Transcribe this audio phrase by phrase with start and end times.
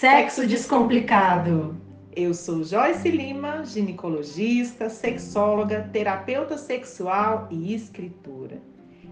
[0.00, 1.76] Sexo Descomplicado.
[2.16, 8.62] Eu sou Joyce Lima, ginecologista, sexóloga, terapeuta sexual e escritora.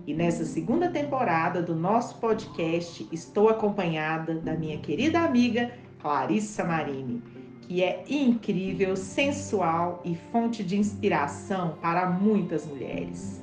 [0.06, 7.22] E nessa segunda temporada do nosso podcast estou acompanhada da minha querida amiga Clarissa Marini,
[7.60, 13.42] que é incrível, sensual e fonte de inspiração para muitas mulheres.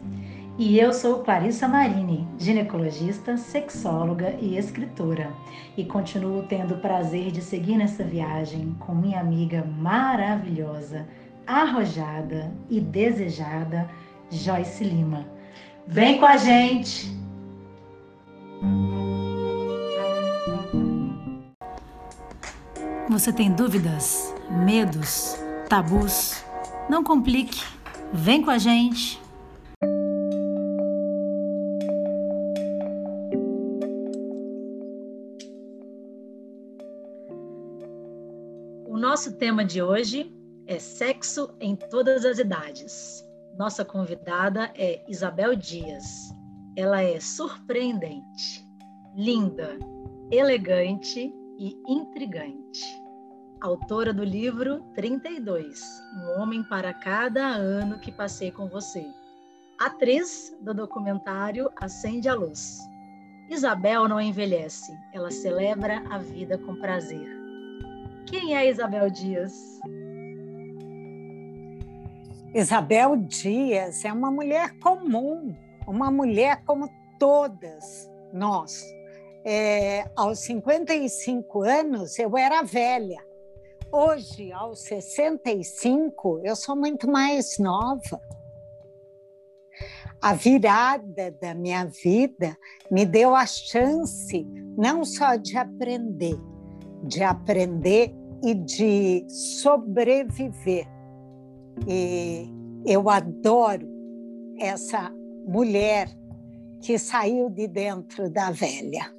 [0.58, 5.34] E eu sou Clarissa Marini, ginecologista, sexóloga e escritora.
[5.76, 11.06] E continuo tendo o prazer de seguir nessa viagem com minha amiga maravilhosa,
[11.46, 13.90] arrojada e desejada,
[14.32, 15.26] Joyce Lima.
[15.86, 17.14] Vem com a gente!
[23.10, 25.38] Você tem dúvidas, medos,
[25.68, 26.46] tabus?
[26.90, 27.62] Não complique.
[28.14, 29.25] Vem com a gente.
[39.16, 40.30] Nosso tema de hoje
[40.68, 43.24] é sexo em todas as idades.
[43.58, 46.04] Nossa convidada é Isabel Dias.
[46.76, 48.68] Ela é surpreendente,
[49.16, 49.80] linda,
[50.30, 52.84] elegante e intrigante.
[53.62, 55.82] Autora do livro 32,
[56.18, 59.08] Um Homem para Cada Ano que Passei com Você.
[59.80, 62.82] Atriz do documentário Acende a Luz.
[63.50, 67.35] Isabel não envelhece, ela celebra a vida com prazer.
[68.28, 69.54] Quem é Isabel Dias?
[72.54, 75.56] Isabel Dias é uma mulher comum,
[75.88, 78.84] uma mulher como todas nós.
[79.46, 83.24] É, aos 55 anos, eu era velha.
[83.92, 88.20] Hoje, aos 65, eu sou muito mais nova.
[90.22, 92.58] A virada da minha vida
[92.90, 94.44] me deu a chance
[94.76, 96.40] não só de aprender,
[97.06, 98.14] de aprender
[98.44, 100.88] e de sobreviver.
[101.88, 102.50] E
[102.86, 103.88] eu adoro
[104.60, 105.12] essa
[105.48, 106.10] mulher
[106.82, 109.14] que saiu de dentro da velha.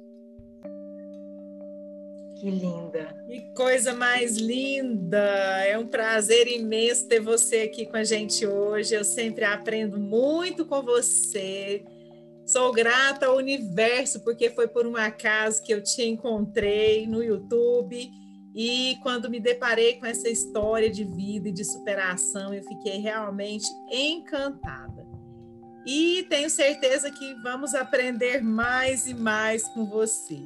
[2.39, 3.17] Que linda.
[3.27, 5.17] Que coisa mais linda!
[5.65, 8.93] É um prazer imenso ter você aqui com a gente hoje.
[8.93, 11.83] Eu sempre aprendo muito com você.
[12.47, 18.09] Sou grata ao universo, porque foi por um acaso que eu te encontrei no YouTube.
[18.55, 23.67] E quando me deparei com essa história de vida e de superação, eu fiquei realmente
[23.91, 25.05] encantada.
[25.85, 30.39] E tenho certeza que vamos aprender mais e mais com você.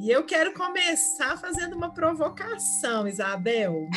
[0.00, 3.88] E eu quero começar fazendo uma provocação, Isabel.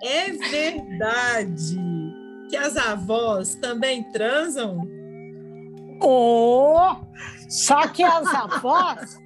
[0.00, 1.76] É verdade
[2.48, 5.01] que as avós também transam?
[6.02, 6.96] Oh,
[7.48, 9.16] só que as avós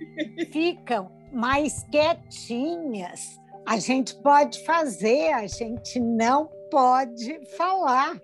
[0.53, 3.21] ficam mais quietinhas.
[3.67, 8.21] A gente pode fazer, a gente não pode falar.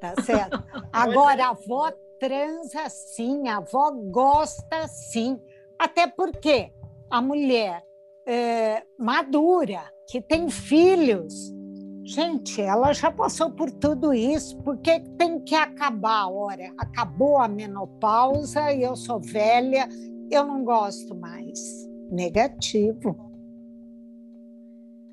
[0.00, 0.62] Tá certo?
[0.92, 5.40] Agora, a avó transa sim, a avó gosta sim.
[5.78, 6.72] Até porque
[7.10, 7.82] a mulher
[8.26, 11.52] é, madura, que tem filhos,
[12.08, 16.26] Gente, ela já passou por tudo isso, por que tem que acabar?
[16.28, 19.86] Ora, acabou a menopausa e eu sou velha,
[20.30, 21.60] eu não gosto mais.
[22.10, 23.14] Negativo.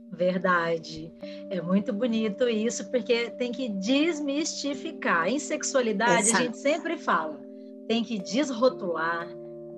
[0.10, 1.12] Verdade.
[1.50, 5.28] É muito bonito isso, porque tem que desmistificar.
[5.28, 6.38] Em sexualidade, Exato.
[6.38, 7.38] a gente sempre fala,
[7.90, 9.28] tem que desrotular,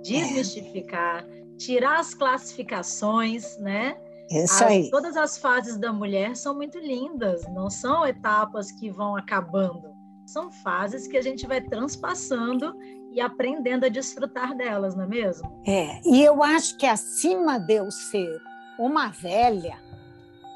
[0.04, 1.56] desmistificar, é.
[1.58, 3.98] tirar as classificações, né?
[4.30, 4.90] Isso aí.
[4.90, 9.90] Todas as fases da mulher são muito lindas, não são etapas que vão acabando,
[10.26, 12.76] são fases que a gente vai transpassando
[13.12, 15.62] e aprendendo a desfrutar delas, não é mesmo?
[15.66, 18.40] É, e eu acho que acima de eu ser
[18.78, 19.78] uma velha,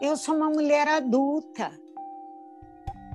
[0.02, 1.72] eu sou uma mulher adulta.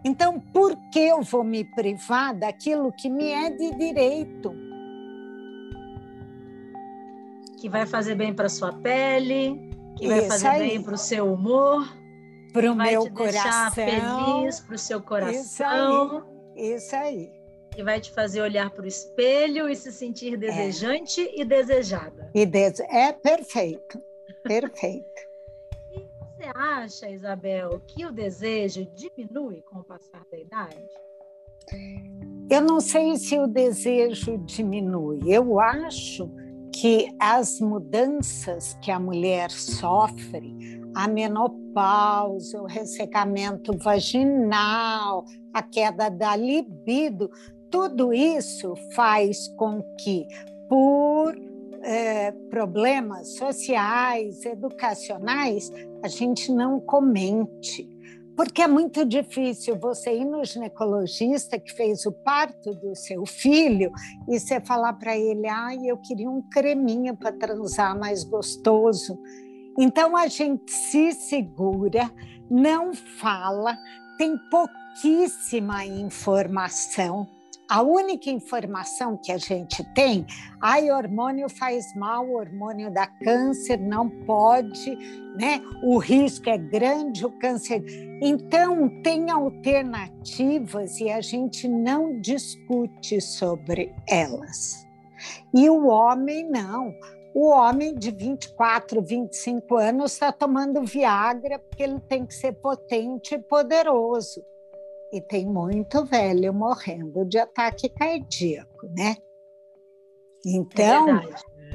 [0.05, 4.53] Então, por que eu vou me privar daquilo que me é de direito?
[7.59, 9.66] Que vai fazer bem para sua pele,
[9.97, 10.69] que vai fazer aí.
[10.69, 11.87] bem para o seu humor,
[12.53, 15.37] para o meu coração, feliz para o seu coração.
[15.37, 15.65] Isso
[16.54, 16.75] aí.
[16.75, 17.33] Isso aí.
[17.75, 20.37] Que vai te fazer olhar para o espelho e se sentir é.
[20.37, 21.41] desejante é.
[21.41, 22.31] e desejada.
[22.34, 22.83] E dese...
[22.84, 24.01] É perfeito,
[24.43, 25.21] perfeito.
[25.93, 30.89] e você acha, Isabel, que o desejo diminui com o passar da idade?
[32.49, 35.21] Eu não sei se o desejo diminui.
[35.27, 36.31] Eu acho
[36.81, 40.55] que as mudanças que a mulher sofre,
[40.95, 45.25] a menopausa, o ressecamento vaginal,
[45.55, 47.31] a queda da libido,
[47.71, 50.27] tudo isso faz com que,
[50.69, 51.34] por
[51.83, 57.89] é, problemas sociais, educacionais, a gente não comente.
[58.36, 63.91] Porque é muito difícil você ir no ginecologista que fez o parto do seu filho
[64.28, 69.18] e você falar para ele: ah, eu queria um creminho para transar mais gostoso.
[69.78, 72.10] Então a gente se segura,
[72.50, 73.77] não fala,
[74.18, 77.35] tem pouquíssima informação
[77.68, 80.24] a única informação que a gente tem,
[80.63, 84.95] ai, hormônio faz mal, hormônio dá câncer, não pode,
[85.36, 85.60] né?
[85.83, 87.84] O risco é grande, o câncer.
[88.22, 94.86] Então, tem alternativas e a gente não discute sobre elas.
[95.53, 96.95] E o homem não.
[97.34, 103.34] O homem de 24, 25 anos está tomando Viagra porque ele tem que ser potente
[103.34, 104.42] e poderoso
[105.12, 109.16] e tem muito velho morrendo de ataque cardíaco, né?
[110.44, 111.20] Então,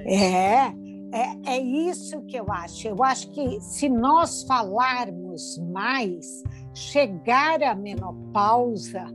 [0.06, 0.74] é,
[1.14, 2.88] é, é, isso que eu acho.
[2.88, 6.26] Eu acho que se nós falarmos mais,
[6.74, 9.06] chegar à menopausa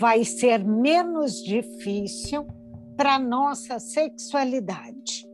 [0.00, 2.46] vai ser menos difícil
[2.96, 5.26] para a nossa sexualidade.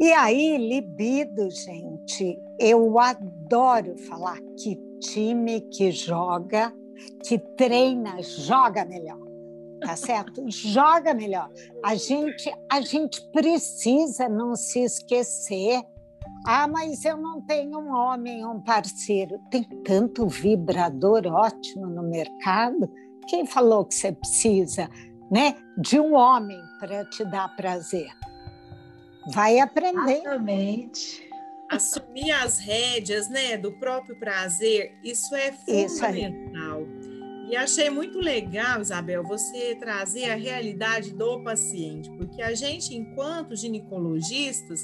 [0.00, 6.72] E aí, libido, gente, eu adoro falar que time que joga
[7.26, 9.18] que treina, joga melhor.
[9.80, 10.42] Tá certo?
[10.48, 11.50] joga melhor.
[11.84, 15.82] A gente, a gente precisa não se esquecer.
[16.46, 19.38] Ah, mas eu não tenho um homem, um parceiro.
[19.50, 22.90] Tem tanto vibrador ótimo no mercado.
[23.28, 24.88] Quem falou que você precisa,
[25.30, 28.08] né, de um homem para te dar prazer?
[29.34, 30.20] Vai aprender.
[30.20, 31.26] Exatamente
[31.68, 35.86] assumir as rédeas, né, do próprio prazer, isso é fundamental.
[35.86, 36.04] Isso
[37.48, 43.54] e achei muito legal, Isabel, você trazer a realidade do paciente, porque a gente, enquanto
[43.54, 44.80] ginecologistas,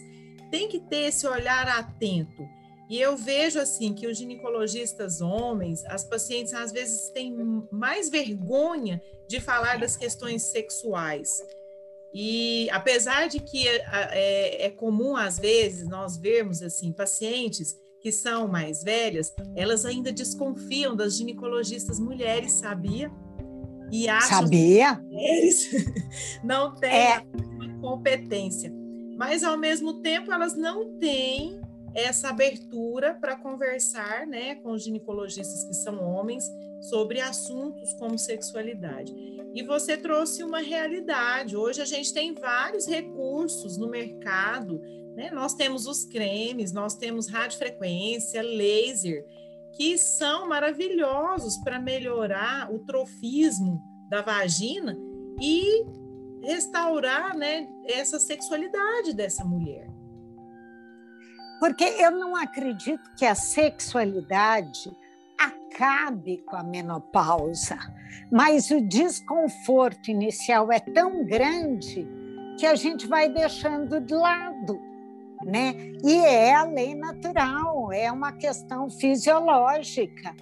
[0.51, 2.47] tem que ter esse olhar atento.
[2.89, 7.35] E eu vejo assim que os ginecologistas homens, as pacientes às vezes têm
[7.73, 11.31] mais vergonha de falar das questões sexuais.
[12.13, 18.11] E apesar de que é, é, é, comum às vezes nós vermos assim pacientes que
[18.11, 23.11] são mais velhas, elas ainda desconfiam das ginecologistas mulheres, sabia?
[23.91, 24.97] E acham sabia?
[24.97, 25.71] que mulheres
[26.43, 27.25] não têm é.
[27.81, 28.73] competência.
[29.17, 31.61] Mas ao mesmo tempo elas não têm
[31.95, 36.51] essa abertura para conversar, né, com os ginecologistas que são homens
[36.81, 39.15] sobre assuntos como sexualidade.
[39.55, 41.57] E você trouxe uma realidade.
[41.57, 44.81] Hoje a gente tem vários recursos no mercado.
[45.15, 45.31] Né?
[45.31, 49.25] Nós temos os cremes, nós temos radiofrequência, laser,
[49.77, 54.97] que são maravilhosos para melhorar o trofismo da vagina
[55.41, 55.85] e
[56.43, 59.89] restaurar né, essa sexualidade dessa mulher.
[61.61, 64.91] Porque eu não acredito que a sexualidade
[65.39, 67.79] acabe com a menopausa,
[68.31, 72.07] mas o desconforto inicial é tão grande
[72.59, 74.79] que a gente vai deixando de lado,
[75.45, 75.75] né?
[76.05, 80.35] E é a lei natural, é uma questão fisiológica.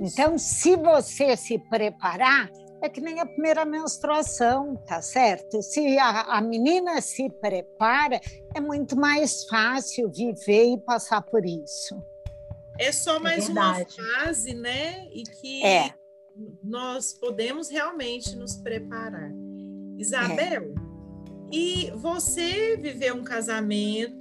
[0.00, 0.14] Isso.
[0.20, 2.50] Então, se você se preparar,
[2.82, 5.62] é que nem a primeira menstruação, tá certo?
[5.62, 8.20] Se a, a menina se prepara,
[8.54, 12.02] é muito mais fácil viver e passar por isso.
[12.78, 15.06] É só é mais é uma fase, né?
[15.12, 15.92] E que é.
[16.64, 19.30] nós podemos realmente nos preparar.
[19.98, 21.54] Isabel, é.
[21.54, 24.19] e você viveu um casamento,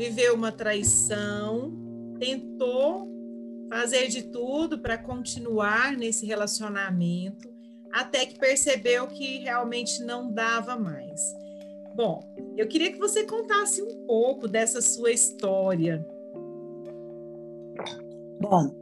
[0.00, 1.70] viveu uma traição,
[2.18, 3.06] tentou
[3.68, 7.52] fazer de tudo para continuar nesse relacionamento,
[7.92, 11.20] até que percebeu que realmente não dava mais.
[11.94, 12.24] Bom,
[12.56, 16.02] eu queria que você contasse um pouco dessa sua história
[18.40, 18.74] Bom,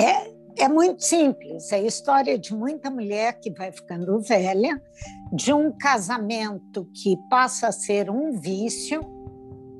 [0.00, 1.70] é, é muito simples.
[1.70, 4.82] É a história de muita mulher que vai ficando velha,
[5.30, 9.15] de um casamento que passa a ser um vício,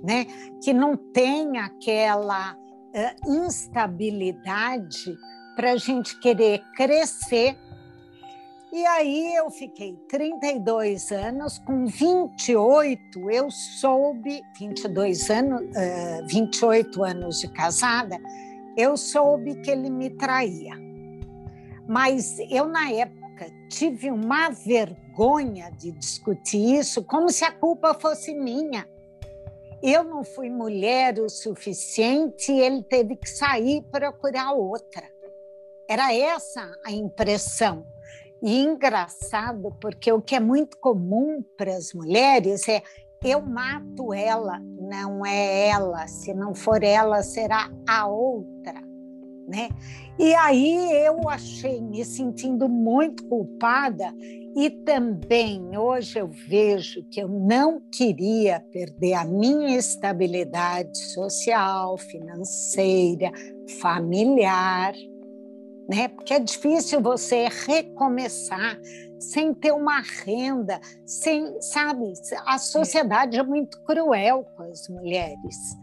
[0.07, 0.27] né?
[0.63, 5.17] que não tem aquela uh, instabilidade
[5.57, 7.59] para a gente querer crescer.
[8.73, 17.41] E aí eu fiquei 32 anos, com 28 eu soube, 22 anos, uh, 28 anos
[17.41, 18.19] de casada,
[18.77, 20.75] eu soube que ele me traía.
[21.89, 28.35] Mas eu, na época, tive uma vergonha de discutir isso, como se a culpa fosse
[28.35, 28.87] minha.
[29.89, 35.05] Eu não fui mulher o suficiente e ele teve que sair procurar outra.
[35.89, 37.87] Era essa a impressão.
[38.43, 42.83] E engraçado, porque o que é muito comum para as mulheres é
[43.25, 48.75] eu mato ela, não é ela, se não for ela, será a outra.
[49.47, 49.69] Né?
[50.19, 54.13] E aí eu achei me sentindo muito culpada
[54.57, 63.31] e também hoje eu vejo que eu não queria perder a minha estabilidade social, financeira,
[63.83, 64.95] familiar,
[65.87, 66.09] né?
[66.09, 68.81] Porque é difícil você recomeçar
[69.21, 72.11] sem ter uma renda, sem, sabe,
[72.47, 75.77] a sociedade é muito cruel com as mulheres.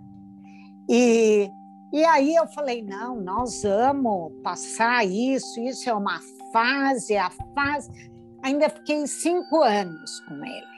[0.90, 1.48] E
[1.94, 6.20] e aí eu falei: não, nós vamos passar isso, isso é uma
[6.52, 8.13] fase, a fase.
[8.44, 10.74] Ainda fiquei cinco anos com ele.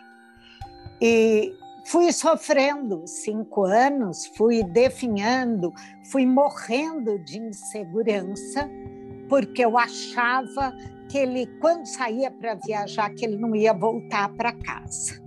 [1.01, 1.53] E
[1.86, 5.74] fui sofrendo cinco anos, fui definhando,
[6.12, 8.69] fui morrendo de insegurança,
[9.27, 10.72] porque eu achava
[11.10, 15.22] que ele, quando saía para viajar, que ele não ia voltar para casa.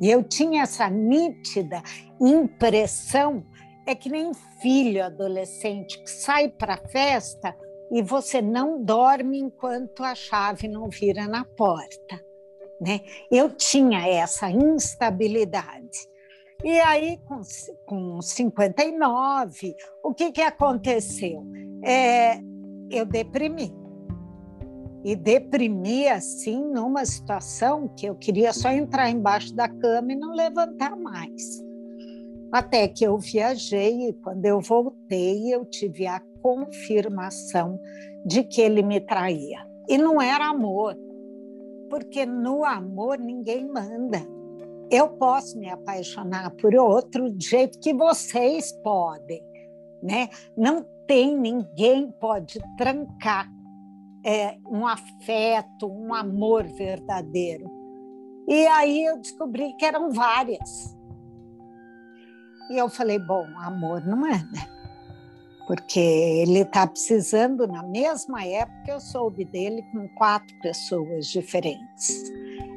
[0.00, 1.82] E eu tinha essa nítida
[2.20, 3.44] impressão
[3.86, 7.54] é que nem filho adolescente que sai para a festa
[7.94, 12.20] e você não dorme enquanto a chave não vira na porta.
[12.80, 13.02] Né?
[13.30, 16.08] Eu tinha essa instabilidade.
[16.64, 17.40] E aí, com,
[17.86, 21.46] com 59, o que, que aconteceu?
[21.84, 22.40] É,
[22.90, 23.72] eu deprimi.
[25.04, 30.34] E deprimi assim numa situação que eu queria só entrar embaixo da cama e não
[30.34, 31.63] levantar mais.
[32.54, 37.80] Até que eu viajei e quando eu voltei, eu tive a confirmação
[38.24, 39.66] de que ele me traía.
[39.88, 40.96] E não era amor,
[41.90, 44.24] porque no amor ninguém manda.
[44.88, 49.42] Eu posso me apaixonar por outro do jeito que vocês podem,
[50.00, 50.28] né?
[50.56, 53.50] Não tem ninguém pode trancar
[54.24, 57.68] é, um afeto, um amor verdadeiro.
[58.46, 60.93] E aí eu descobri que eram várias.
[62.70, 64.68] E eu falei, bom, amor não é, né?
[65.66, 72.30] Porque ele está precisando, na mesma época, eu soube dele com quatro pessoas diferentes.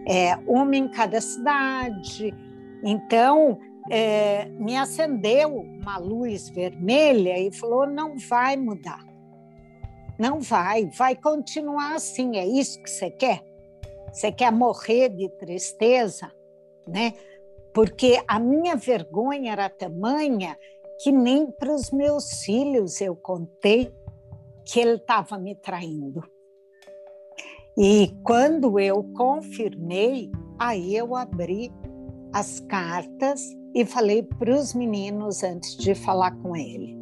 [0.07, 2.33] É, uma em cada cidade.
[2.81, 9.05] Então, é, me acendeu uma luz vermelha e falou: não vai mudar.
[10.17, 12.37] Não vai, vai continuar assim.
[12.37, 13.43] É isso que você quer?
[14.11, 16.31] Você quer morrer de tristeza?
[16.87, 17.13] Né?
[17.77, 20.57] Porque a minha vergonha era tamanha
[20.99, 23.93] que nem para os meus filhos eu contei
[24.65, 26.23] que ele estava me traindo.
[27.77, 31.71] E quando eu confirmei, aí eu abri
[32.33, 33.43] as cartas
[33.75, 36.97] e falei para os meninos antes de falar com ele.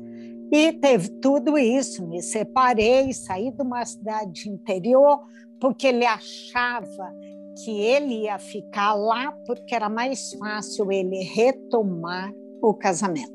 [0.52, 5.22] E teve tudo isso, me separei, saí de uma cidade interior,
[5.58, 7.14] porque ele achava
[7.64, 12.32] que ele ia ficar lá porque era mais fácil ele retomar
[12.62, 13.34] o casamento.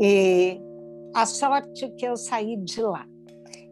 [0.00, 0.60] E
[1.14, 3.06] a sorte que eu saí de lá.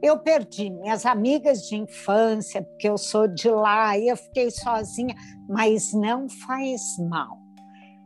[0.02, 5.14] Eu perdi minhas amigas de infância, porque eu sou de lá, e eu fiquei sozinha,
[5.48, 7.38] mas não faz mal.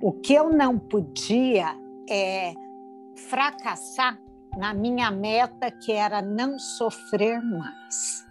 [0.03, 1.75] O que eu não podia
[2.09, 2.53] é
[3.29, 4.19] fracassar
[4.59, 8.26] na minha meta, que era não sofrer mais.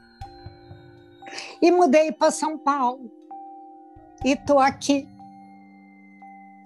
[1.62, 3.12] E mudei para São Paulo.
[4.24, 5.08] E estou aqui.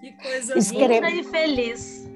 [0.00, 0.94] Que coisa Escreve...
[0.94, 2.08] linda e feliz.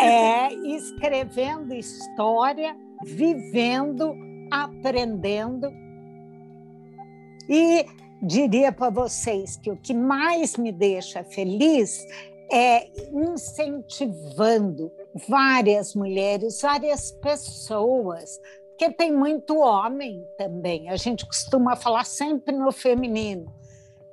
[0.00, 4.14] É, escrevendo história, vivendo,
[4.50, 5.72] aprendendo.
[7.48, 7.84] E
[8.22, 12.06] diria para vocês que o que mais me deixa feliz
[12.50, 14.92] é incentivando
[15.28, 18.38] várias mulheres, várias pessoas
[18.72, 20.88] porque tem muito homem também.
[20.88, 23.52] A gente costuma falar sempre no feminino,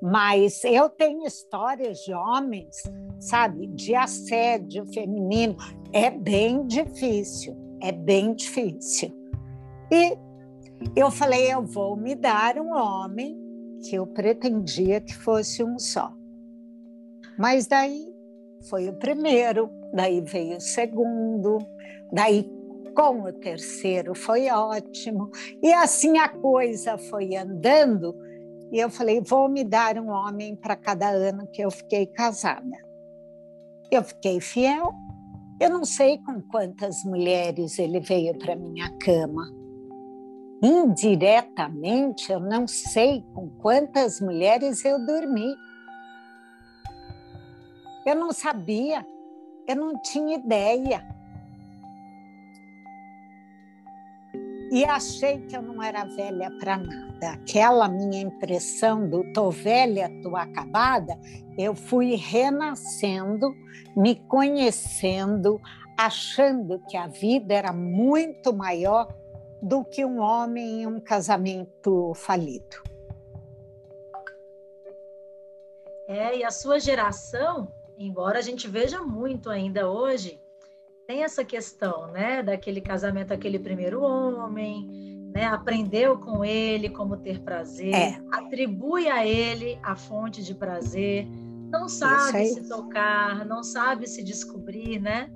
[0.02, 2.84] mas eu tenho histórias de homens,
[3.20, 5.58] sabe, de assédio feminino.
[5.92, 9.12] É bem difícil, é bem difícil.
[9.92, 10.18] E
[10.96, 13.38] eu falei, eu vou me dar um homem
[13.88, 16.14] que eu pretendia que fosse um só.
[17.38, 18.14] Mas daí
[18.70, 21.58] foi o primeiro, daí veio o segundo,
[22.12, 22.59] daí
[23.00, 25.32] com o terceiro foi ótimo.
[25.64, 28.14] E assim a coisa foi andando.
[28.74, 32.78] E eu falei: vou me dar um homem para cada ano que eu fiquei casada.
[33.90, 34.94] Eu fiquei fiel.
[35.62, 39.48] Eu não sei com quantas mulheres ele veio para minha cama.
[40.62, 45.56] Indiretamente, eu não sei com quantas mulheres eu dormi.
[48.06, 49.06] Eu não sabia,
[49.68, 51.19] eu não tinha ideia.
[54.72, 57.32] E achei que eu não era velha para nada.
[57.32, 61.18] Aquela minha impressão do tô velha, tô acabada,
[61.58, 63.54] eu fui renascendo,
[63.96, 65.60] me conhecendo,
[65.98, 69.08] achando que a vida era muito maior
[69.62, 72.82] do que um homem em um casamento falido.
[76.08, 80.42] É, e a sua geração, embora a gente veja muito ainda hoje,
[81.10, 84.88] tem essa questão, né, daquele casamento, aquele primeiro homem,
[85.34, 88.22] né, aprendeu com ele como ter prazer, é.
[88.32, 91.28] atribui a ele a fonte de prazer,
[91.72, 95.32] não sabe se tocar, não sabe se descobrir, né?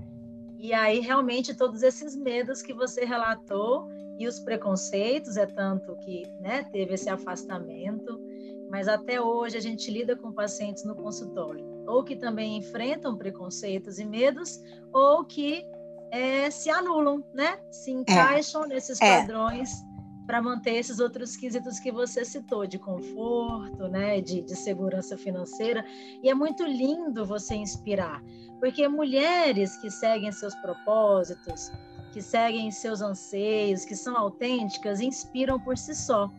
[0.59, 3.87] E aí realmente todos esses medos que você relatou
[4.19, 8.21] e os preconceitos é tanto que, né, teve esse afastamento,
[8.69, 13.99] mas até hoje a gente lida com pacientes no consultório ou que também enfrentam preconceitos
[13.99, 14.59] e medos,
[14.91, 15.65] ou que
[16.11, 17.59] é, se anulam, né?
[17.71, 17.93] Se é.
[17.93, 18.67] encaixam é.
[18.67, 19.85] nesses padrões é.
[20.27, 24.21] para manter esses outros quesitos que você citou, de conforto, né?
[24.21, 25.83] De, de segurança financeira.
[26.21, 28.23] E é muito lindo você inspirar,
[28.59, 31.71] porque mulheres que seguem seus propósitos,
[32.13, 36.31] que seguem seus anseios, que são autênticas, inspiram por si só.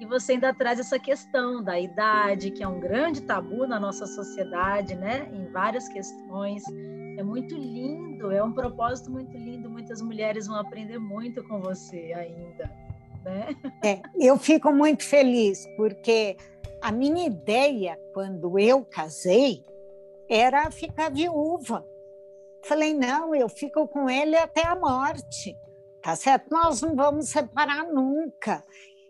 [0.00, 4.06] E você ainda traz essa questão da idade, que é um grande tabu na nossa
[4.06, 5.28] sociedade, né?
[5.32, 6.62] Em várias questões.
[7.16, 9.68] É muito lindo, é um propósito muito lindo.
[9.68, 12.70] Muitas mulheres vão aprender muito com você ainda,
[13.24, 13.48] né?
[13.84, 16.36] É, eu fico muito feliz, porque
[16.80, 19.64] a minha ideia, quando eu casei,
[20.28, 21.84] era ficar viúva.
[22.62, 25.56] Falei, não, eu fico com ele até a morte,
[26.02, 26.48] tá certo?
[26.50, 28.62] Nós não vamos separar nunca.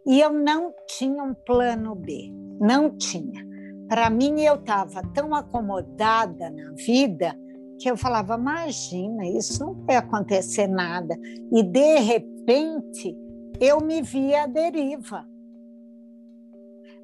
[0.09, 3.47] E eu não tinha um plano B, não tinha.
[3.91, 7.39] Para mim, eu estava tão acomodada na vida
[7.79, 11.15] que eu falava: imagina, isso não vai acontecer nada.
[11.53, 13.15] E, de repente,
[13.61, 15.29] eu me via à deriva.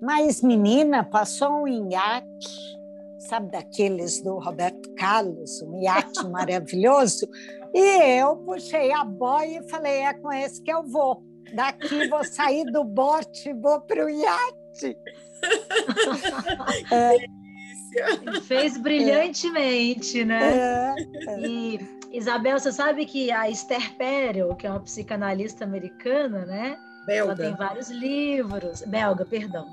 [0.01, 2.79] Mas, menina, passou um iate,
[3.19, 7.29] sabe daqueles do Roberto Carlos, um iate maravilhoso,
[7.75, 11.34] e eu puxei a boia e falei: é com esse que eu vou.
[11.53, 14.97] Daqui vou sair do bote, vou para o iate.
[16.91, 18.41] é.
[18.41, 20.25] Fez brilhantemente, é.
[20.25, 20.95] né?
[21.29, 21.41] É.
[21.41, 21.79] E
[22.13, 26.77] Isabel, você sabe que a Esther Perel, que é uma psicanalista americana, né?
[27.07, 27.33] Belga.
[27.33, 29.67] Ela tem vários livros, belga, perdão.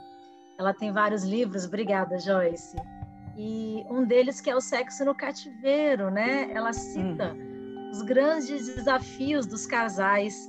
[0.57, 2.77] Ela tem vários livros, obrigada, Joyce.
[3.37, 6.51] E um deles que é o sexo no cativeiro, né?
[6.51, 7.89] Ela cita hum.
[7.91, 10.47] os grandes desafios dos casais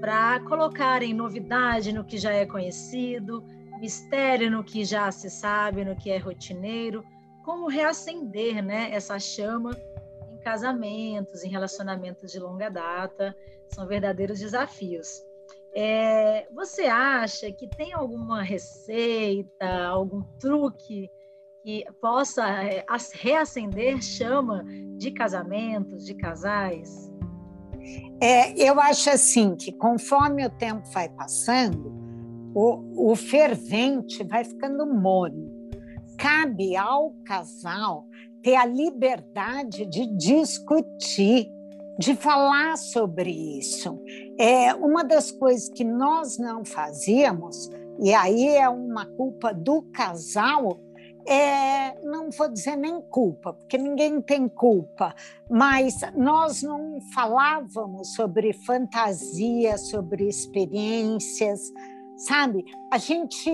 [0.00, 3.42] para colocarem novidade no que já é conhecido,
[3.80, 7.04] mistério no que já se sabe, no que é rotineiro,
[7.44, 9.70] como reacender né, essa chama
[10.30, 13.36] em casamentos, em relacionamentos de longa data,
[13.68, 15.22] são verdadeiros desafios.
[15.74, 21.10] É, você acha que tem alguma receita, algum truque
[21.62, 22.84] que possa é,
[23.14, 24.64] reacender chama
[24.96, 27.12] de casamentos, de casais?
[28.20, 31.92] É, eu acho assim que conforme o tempo vai passando,
[32.54, 35.54] o, o fervente vai ficando morno.
[36.18, 38.06] Cabe ao casal
[38.42, 41.50] ter a liberdade de discutir,
[41.98, 44.00] de falar sobre isso.
[44.38, 47.68] É uma das coisas que nós não fazíamos,
[48.00, 50.80] e aí é uma culpa do casal,
[51.28, 55.14] é, não vou dizer nem culpa, porque ninguém tem culpa,
[55.50, 61.60] mas nós não falávamos sobre fantasia, sobre experiências,
[62.16, 62.64] sabe?
[62.92, 63.50] A gente.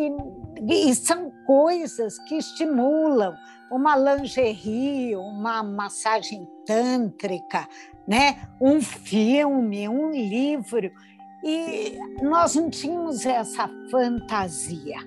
[0.68, 3.35] E são coisas que estimulam
[3.70, 7.66] uma lingerie, uma massagem tântrica,
[8.06, 8.48] né?
[8.61, 10.90] um filme, um livro.
[11.44, 14.98] E nós não tínhamos essa fantasia.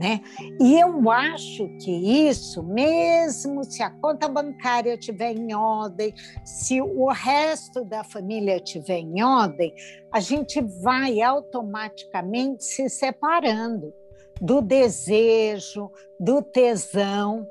[0.00, 0.22] Né?
[0.58, 1.90] E eu acho que
[2.26, 8.96] isso, mesmo se a conta bancária estiver em ordem, se o resto da família estiver
[8.96, 9.74] em ordem,
[10.10, 13.92] a gente vai automaticamente se separando
[14.40, 17.46] do desejo, do tesão,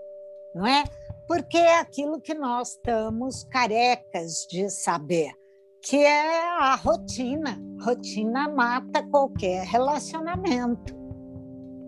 [0.55, 0.85] não é?
[1.27, 5.33] Porque é aquilo que nós estamos carecas de saber,
[5.83, 7.61] que é a rotina.
[7.85, 10.98] Rotina mata qualquer relacionamento.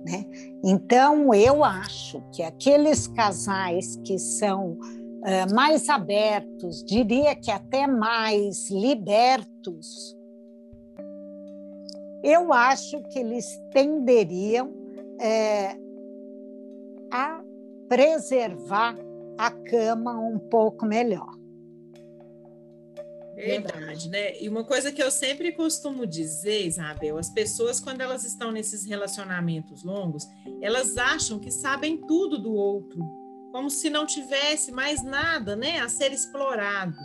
[0.03, 0.25] Né?
[0.63, 8.69] Então, eu acho que aqueles casais que são uh, mais abertos, diria que até mais
[8.69, 10.17] libertos,
[12.23, 14.79] eu acho que eles tenderiam
[17.11, 17.41] a
[17.87, 18.95] preservar
[19.37, 21.40] a cama um pouco melhor.
[23.45, 24.41] Verdade, né?
[24.41, 28.86] E uma coisa que eu sempre costumo dizer, Isabel, as pessoas, quando elas estão nesses
[28.86, 30.27] relacionamentos longos,
[30.62, 33.04] elas acham que sabem tudo do outro,
[33.51, 36.95] como se não tivesse mais nada, né, a ser explorado.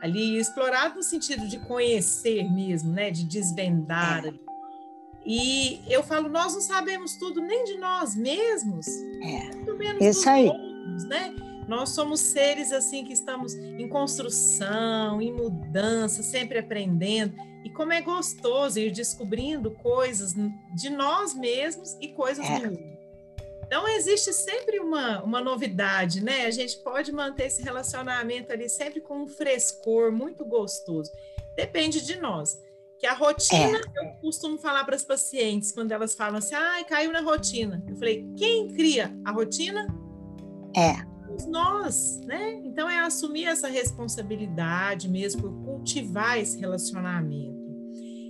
[0.00, 4.26] Ali, explorado no sentido de conhecer mesmo, né, de desvendar.
[4.26, 4.32] É.
[5.24, 8.86] E eu falo, nós não sabemos tudo nem de nós mesmos,
[9.22, 9.54] é.
[9.54, 10.46] muito menos Isso dos aí.
[10.46, 11.51] outros, né?
[11.68, 17.34] Nós somos seres assim que estamos em construção, em mudança, sempre aprendendo.
[17.64, 20.34] E como é gostoso ir descobrindo coisas
[20.74, 22.58] de nós mesmos e coisas é.
[22.58, 22.92] do mundo.
[23.64, 26.44] Então existe sempre uma, uma novidade, né?
[26.46, 31.10] A gente pode manter esse relacionamento ali sempre com um frescor muito gostoso.
[31.56, 32.60] Depende de nós.
[32.98, 33.98] Que a rotina, é.
[33.98, 37.82] eu costumo falar para as pacientes quando elas falam assim, ah, caiu na rotina.
[37.88, 39.86] Eu falei, quem cria a rotina?
[40.76, 42.60] É somos nós, né?
[42.64, 47.62] Então é assumir essa responsabilidade mesmo por cultivar esse relacionamento.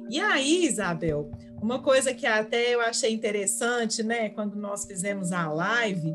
[0.08, 5.50] E aí, Isabel, uma coisa que até eu achei interessante, né, quando nós fizemos a
[5.50, 6.14] live,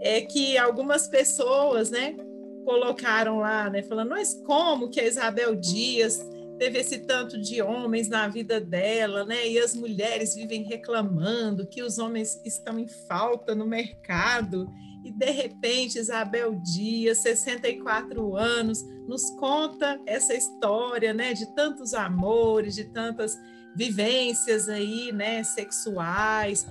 [0.00, 2.16] é que algumas pessoas, né,
[2.64, 6.26] colocaram lá, né, falando, mas como que a Isabel Dias
[6.58, 9.48] teve esse tanto de homens na vida dela, né?
[9.48, 14.68] E as mulheres vivem reclamando que os homens estão em falta no mercado
[15.04, 22.74] e de repente Isabel Dias, 64 anos, nos conta essa história, né, de tantos amores,
[22.74, 23.38] de tantas
[23.74, 26.66] vivências aí, né, sexuais.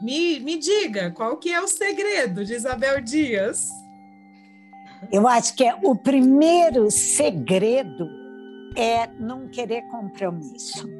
[0.00, 3.68] Me, me diga, qual que é o segredo de Isabel Dias?
[5.10, 8.08] Eu acho que é o primeiro segredo
[8.76, 10.95] é não querer compromisso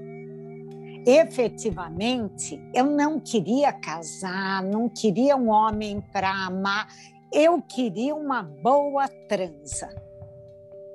[1.07, 6.89] efetivamente, eu não queria casar, não queria um homem para amar,
[7.33, 9.89] eu queria uma boa transa.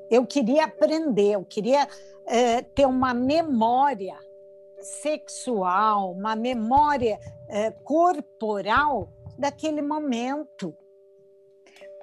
[0.09, 1.87] Eu queria aprender, eu queria
[2.27, 4.17] é, ter uma memória
[4.81, 10.75] sexual, uma memória é, corporal daquele momento.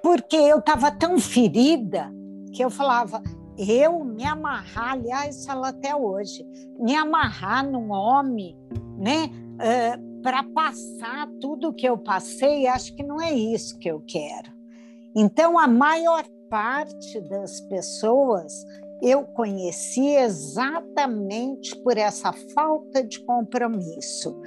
[0.01, 2.11] Porque eu estava tão ferida
[2.53, 3.21] que eu falava,
[3.59, 6.45] eu me amarrar, aliás, falo até hoje,
[6.79, 8.57] me amarrar num homem,
[8.97, 14.01] né, uh, para passar tudo que eu passei, acho que não é isso que eu
[14.07, 14.49] quero.
[15.13, 18.65] Então, a maior parte das pessoas
[19.01, 24.41] eu conheci exatamente por essa falta de compromisso,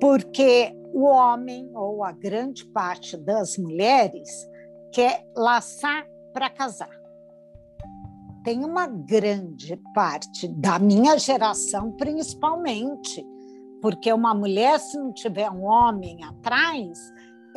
[0.00, 4.48] porque o homem, ou a grande parte das mulheres,
[4.90, 7.03] quer laçar para casar
[8.44, 13.26] tem uma grande parte da minha geração, principalmente,
[13.80, 16.98] porque uma mulher, se não tiver um homem atrás,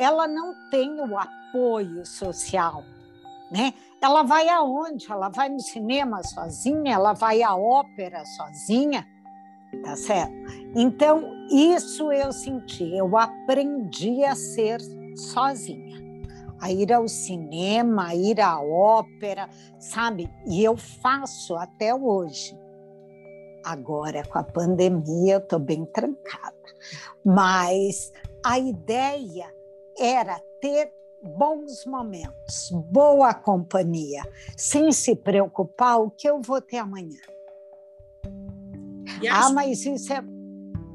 [0.00, 2.82] ela não tem o apoio social,
[3.52, 3.74] né?
[4.00, 5.10] Ela vai aonde?
[5.10, 9.06] Ela vai no cinema sozinha, ela vai à ópera sozinha,
[9.84, 10.32] tá certo?
[10.74, 14.80] Então, isso eu senti, eu aprendi a ser
[15.16, 15.87] sozinha
[16.60, 20.30] a ir ao cinema, a ir à ópera, sabe?
[20.46, 22.58] E eu faço até hoje.
[23.64, 26.56] Agora, com a pandemia, eu estou bem trancada.
[27.24, 28.12] Mas
[28.44, 29.52] a ideia
[29.98, 30.92] era ter
[31.22, 34.22] bons momentos, boa companhia,
[34.56, 37.20] sem se preocupar o que eu vou ter amanhã.
[39.30, 40.22] Ah, mas isso é,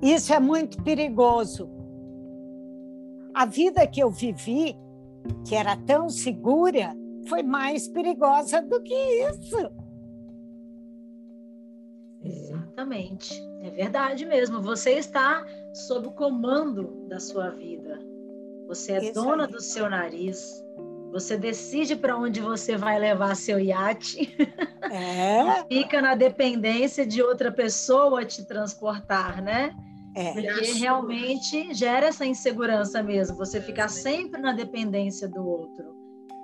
[0.01, 1.69] isso é muito perigoso.
[3.33, 4.77] A vida que eu vivi
[5.45, 6.95] que era tão segura,
[7.27, 9.71] foi mais perigosa do que isso.
[12.23, 13.41] Exatamente.
[13.61, 14.61] É verdade mesmo.
[14.61, 17.99] Você está sob o comando da sua vida.
[18.67, 19.51] Você é isso dona aí.
[19.51, 20.63] do seu nariz.
[21.11, 24.35] Você decide para onde você vai levar seu iate.
[24.91, 25.63] É.
[25.69, 29.75] fica na dependência de outra pessoa te transportar, né?
[30.15, 30.33] É.
[30.33, 35.95] Porque realmente gera essa insegurança mesmo, você ficar sempre na dependência do outro.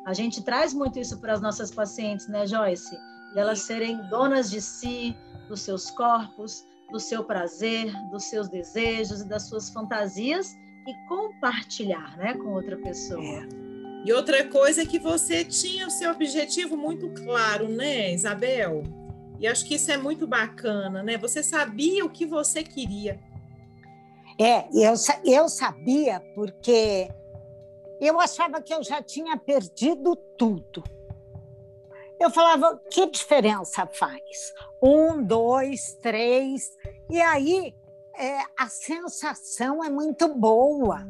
[0.05, 2.95] A gente traz muito isso para as nossas pacientes, né, Joyce?
[3.33, 5.15] De elas serem donas de si,
[5.47, 10.55] dos seus corpos, do seu prazer, dos seus desejos e das suas fantasias
[10.87, 13.23] e compartilhar, né, com outra pessoa.
[13.23, 13.69] É.
[14.05, 18.83] E outra coisa é que você tinha o seu objetivo muito claro, né, Isabel?
[19.39, 21.17] E acho que isso é muito bacana, né?
[21.17, 23.19] Você sabia o que você queria.
[24.39, 24.93] É, eu,
[25.25, 27.09] eu sabia porque
[27.99, 30.81] eu achava que eu já tinha perdido tudo.
[32.19, 34.53] Eu falava, que diferença faz?
[34.81, 36.69] Um, dois, três.
[37.09, 37.73] E aí
[38.17, 41.05] é, a sensação é muito boa.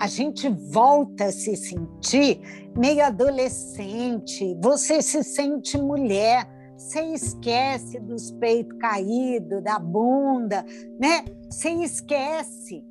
[0.00, 2.40] A gente volta a se sentir
[2.74, 6.48] meio adolescente, você se sente mulher,
[6.80, 10.64] Você esquece dos peitos caídos, da bunda,
[10.98, 11.26] né?
[11.48, 12.82] Você esquece.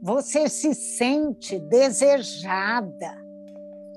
[0.00, 3.20] Você se sente desejada.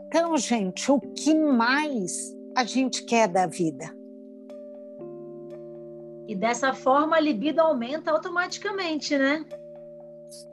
[0.07, 3.95] Então, gente, o que mais a gente quer da vida?
[6.27, 9.45] E dessa forma a libido aumenta automaticamente, né?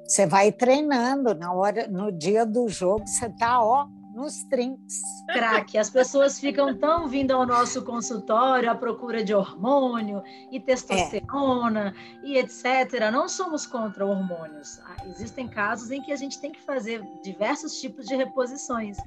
[0.04, 5.00] Você vai treinando na hora, no dia do jogo, você tá ó nos trinks.
[5.32, 11.94] Craque, as pessoas ficam tão vindo ao nosso consultório à procura de hormônio e testosterona
[12.22, 12.26] é.
[12.26, 13.10] e etc.
[13.10, 14.78] Não somos contra hormônios.
[14.84, 18.98] Ah, existem casos em que a gente tem que fazer diversos tipos de reposições,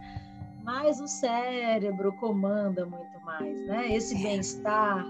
[0.64, 3.96] mas o cérebro comanda muito mais, né?
[3.96, 4.24] Esse é.
[4.24, 5.06] bem-estar,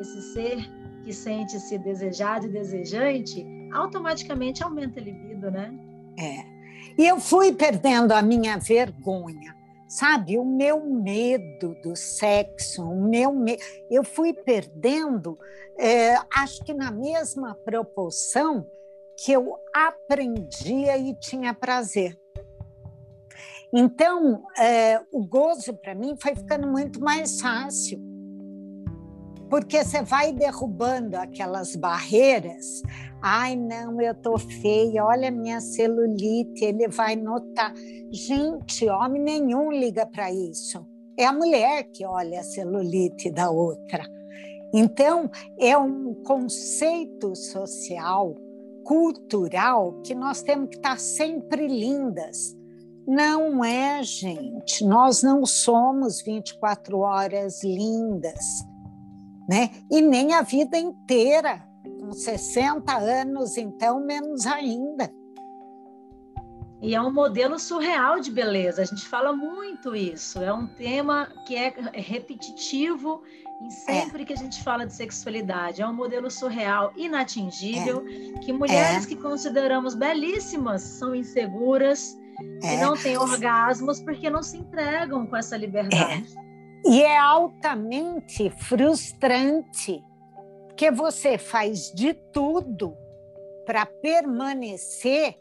[0.00, 0.70] esse ser
[1.02, 5.72] que sente-se desejado e desejante, automaticamente aumenta a libido, né?
[6.18, 6.59] É.
[6.98, 9.54] E eu fui perdendo a minha vergonha,
[9.88, 10.38] sabe?
[10.38, 13.32] O meu medo do sexo, o meu.
[13.90, 15.38] Eu fui perdendo,
[15.78, 18.66] é, acho que na mesma proporção
[19.16, 22.18] que eu aprendia e tinha prazer.
[23.72, 28.00] Então, é, o gozo para mim foi ficando muito mais fácil,
[29.50, 32.80] porque você vai derrubando aquelas barreiras
[33.22, 37.74] Ai, não, eu tô feia, olha minha celulite, ele vai notar.
[38.10, 40.86] Gente, homem nenhum liga para isso.
[41.18, 44.02] É a mulher que olha a celulite da outra.
[44.72, 48.34] Então, é um conceito social,
[48.84, 52.56] cultural, que nós temos que estar sempre lindas.
[53.06, 54.82] Não é, gente.
[54.82, 58.38] Nós não somos 24 horas lindas,
[59.50, 59.68] né?
[59.90, 61.60] E nem a vida inteira
[61.98, 65.12] com 60 anos, então, menos ainda.
[66.80, 68.80] E é um modelo surreal de beleza.
[68.80, 70.38] A gente fala muito isso.
[70.38, 73.24] É um tema que é repetitivo
[73.60, 74.24] em sempre é.
[74.24, 75.82] que a gente fala de sexualidade.
[75.82, 78.38] É um modelo surreal, inatingível, é.
[78.38, 79.08] que mulheres é.
[79.08, 82.16] que consideramos belíssimas são inseguras
[82.62, 82.80] e é.
[82.80, 86.32] não têm orgasmos porque não se entregam com essa liberdade.
[86.84, 90.02] E é altamente frustrante
[90.80, 92.96] porque você faz de tudo
[93.66, 95.36] para permanecer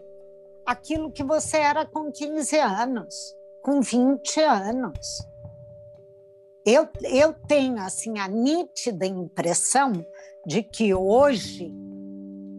[0.66, 3.16] aquilo que você era com 15 anos,
[3.64, 5.26] com 20 anos.
[6.66, 9.94] Eu, eu tenho assim a nítida impressão
[10.46, 11.74] de que hoje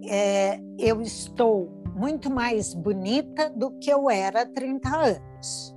[0.09, 5.77] é, eu estou muito mais bonita do que eu era há 30 anos.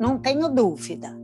[0.00, 1.16] Não tenho dúvida.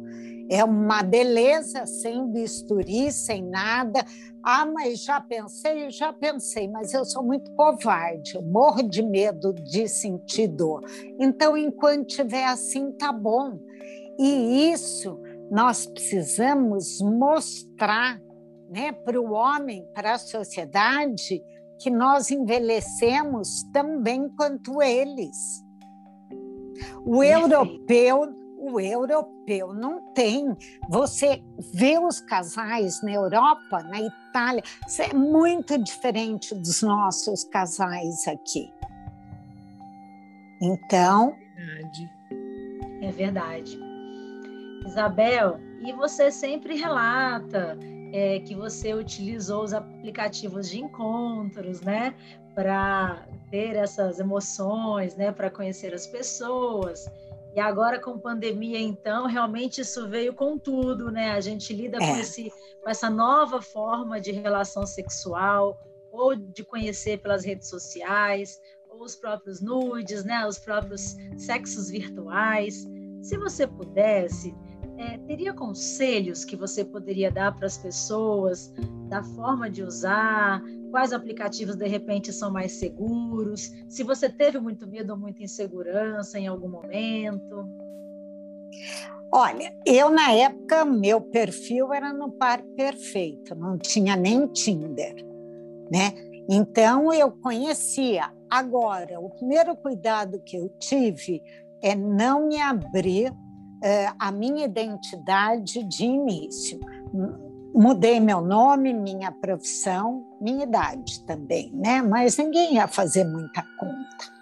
[0.48, 4.04] É uma beleza sem bisturi, sem nada.
[4.42, 9.52] Ah, mas já pensei, já pensei, mas eu sou muito covarde, eu morro de medo
[9.52, 10.84] de sentir dor.
[11.18, 13.58] Então, enquanto estiver assim, tá bom.
[14.18, 15.18] E isso
[15.50, 18.20] nós precisamos mostrar
[18.70, 21.42] né, para o homem, para a sociedade,
[21.80, 25.36] que nós envelhecemos tão bem quanto eles.
[27.04, 30.56] O europeu o europeu não tem.
[30.88, 31.42] Você
[31.74, 38.72] vê os casais na Europa, na Itália, isso é muito diferente dos nossos casais aqui.
[40.60, 41.36] Então.
[41.56, 42.10] Verdade.
[43.02, 43.78] É verdade.
[44.86, 47.76] Isabel, e você sempre relata
[48.12, 52.14] é, que você utilizou os aplicativos de encontros, né,
[52.54, 57.06] para ter essas emoções, né, para conhecer as pessoas.
[57.56, 61.30] E agora com pandemia, então, realmente isso veio com tudo, né?
[61.30, 62.06] A gente lida é.
[62.06, 65.80] com, esse, com essa nova forma de relação sexual,
[66.12, 70.46] ou de conhecer pelas redes sociais, ou os próprios nudes, né?
[70.46, 72.86] Os próprios sexos virtuais.
[73.22, 74.54] Se você pudesse,
[74.98, 78.70] é, teria conselhos que você poderia dar para as pessoas
[79.08, 84.86] da forma de usar, quais aplicativos de repente são mais seguros, se você teve muito
[84.86, 87.68] medo ou muita insegurança em algum momento.
[89.32, 95.14] Olha, eu na época meu perfil era no par perfeito, não tinha nem Tinder,
[95.90, 96.12] né?
[96.48, 98.30] Então eu conhecia.
[98.48, 101.42] Agora, o primeiro cuidado que eu tive
[101.82, 106.78] é não me abrir uh, a minha identidade de início
[107.76, 112.00] mudei meu nome, minha profissão, minha idade também, né?
[112.00, 114.32] Mas ninguém ia fazer muita conta.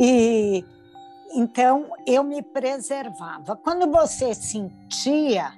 [0.00, 0.64] E
[1.34, 3.54] então eu me preservava.
[3.56, 5.52] Quando você sentia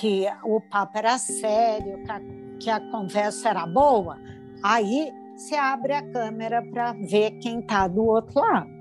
[0.00, 2.20] que o papo era sério, que a,
[2.58, 4.18] que a conversa era boa,
[4.60, 8.74] aí você abre a câmera para ver quem está do outro lado.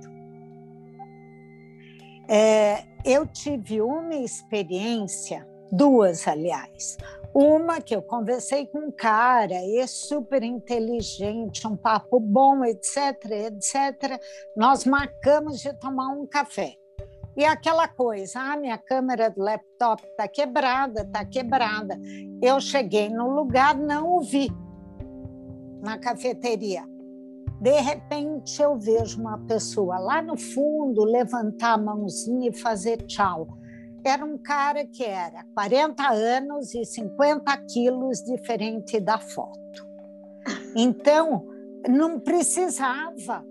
[2.27, 6.97] É, eu tive uma experiência, duas, aliás.
[7.33, 14.21] Uma que eu conversei com um cara, é super inteligente, um papo bom, etc, etc.
[14.55, 16.75] Nós marcamos de tomar um café.
[17.35, 21.99] E aquela coisa, ah, minha câmera do laptop está quebrada, está quebrada.
[22.39, 24.51] Eu cheguei no lugar, não o vi
[25.81, 26.83] na cafeteria.
[27.59, 33.47] De repente eu vejo uma pessoa lá no fundo levantar a mãozinha e fazer tchau.
[34.05, 39.87] Era um cara que era 40 anos e 50 quilos diferente da foto.
[40.75, 41.45] Então,
[41.87, 43.45] não precisava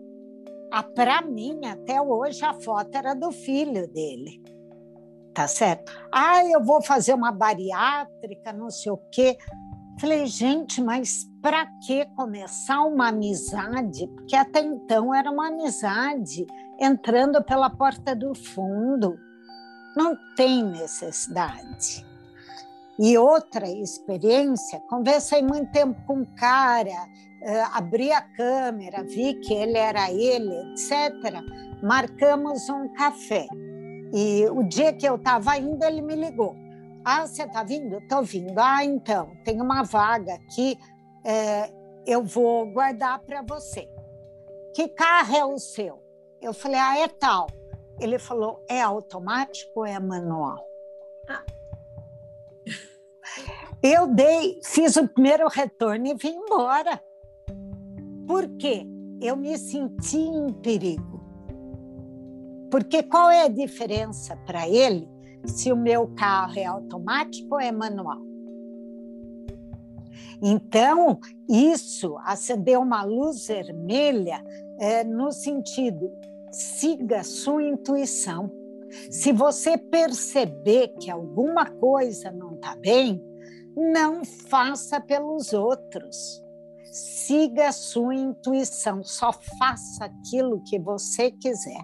[0.94, 4.42] Para mim, até hoje, a foto era do filho dele.
[5.34, 5.92] Tá certo?
[6.12, 9.36] Ah, eu vou fazer uma bariátrica, não sei o quê.
[10.00, 14.06] Falei, gente, mas para que começar uma amizade?
[14.08, 16.46] Porque até então era uma amizade
[16.80, 19.14] entrando pela porta do fundo.
[19.96, 22.06] Não tem necessidade.
[22.98, 29.52] E outra experiência, conversei muito tempo com um cara, uh, abri a câmera, vi que
[29.52, 31.12] ele era ele, etc.
[31.82, 33.46] Marcamos um café.
[34.12, 36.54] E o dia que eu estava indo, ele me ligou.
[37.04, 37.98] Ah, você está vindo?
[37.98, 38.56] Estou vindo.
[38.58, 40.78] Ah, então, tem uma vaga aqui,
[41.24, 41.72] é,
[42.06, 43.88] eu vou guardar para você.
[44.74, 46.00] Que carro é o seu?
[46.40, 47.48] Eu falei, ah, é tal.
[48.02, 50.58] Ele falou, é automático ou é manual?
[51.28, 51.44] Ah.
[53.80, 57.00] Eu dei, fiz o primeiro retorno e vim embora.
[58.26, 58.84] Por quê?
[59.20, 61.22] Eu me senti em perigo.
[62.70, 65.08] Porque qual é a diferença para ele
[65.46, 68.18] se o meu carro é automático ou é manual?
[70.42, 74.42] Então, isso acendeu uma luz vermelha
[74.80, 76.10] é, no sentido:
[76.52, 78.50] siga sua intuição.
[79.10, 83.22] Se você perceber que alguma coisa não está bem,
[83.74, 86.42] não faça pelos outros
[86.92, 91.80] siga sua intuição, só faça aquilo que você quiser.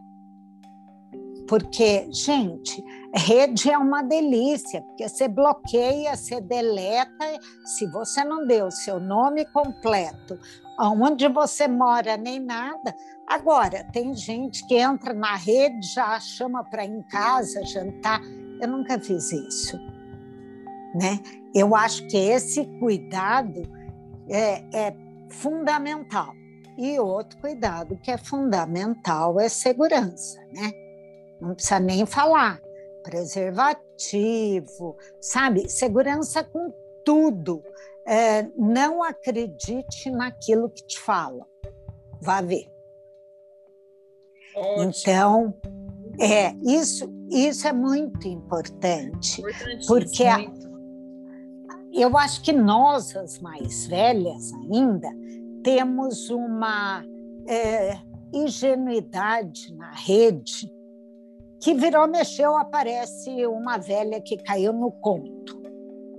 [1.48, 2.84] Porque, gente,
[3.14, 7.24] rede é uma delícia, porque você bloqueia, você deleta,
[7.64, 10.38] se você não deu seu nome completo,
[10.78, 12.94] aonde você mora, nem nada.
[13.26, 18.20] Agora, tem gente que entra na rede, já chama para em casa, jantar.
[18.60, 19.78] Eu nunca fiz isso.
[20.94, 21.18] Né?
[21.54, 23.62] Eu acho que esse cuidado
[24.28, 24.96] é, é
[25.30, 26.34] fundamental.
[26.76, 30.70] E outro cuidado que é fundamental é segurança, né?
[31.40, 32.60] Não precisa nem falar.
[33.02, 35.68] Preservativo, sabe?
[35.68, 36.72] Segurança com
[37.04, 37.62] tudo.
[38.06, 41.46] É, não acredite naquilo que te falam.
[42.20, 42.70] Vá ver.
[44.56, 44.82] Ótimo.
[44.82, 45.54] Então,
[46.18, 49.42] é, isso, isso é muito importante.
[49.86, 50.38] Porque a,
[51.92, 55.08] eu acho que nós, as mais velhas ainda,
[55.62, 57.04] temos uma
[57.46, 57.98] é,
[58.32, 60.70] ingenuidade na rede
[61.60, 65.60] que virou, mexeu, aparece uma velha que caiu no conto.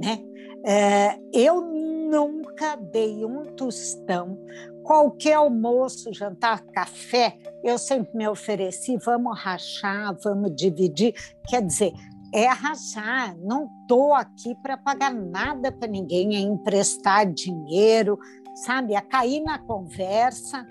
[0.01, 0.19] Né?
[0.65, 4.37] É, eu nunca dei um tostão.
[4.83, 11.13] Qualquer almoço, jantar, café, eu sempre me ofereci, vamos rachar, vamos dividir.
[11.47, 11.93] Quer dizer,
[12.33, 13.37] é arrasar.
[13.37, 18.17] Não estou aqui para pagar nada para ninguém, é emprestar dinheiro,
[18.65, 18.93] sabe?
[18.95, 20.65] É cair na conversa.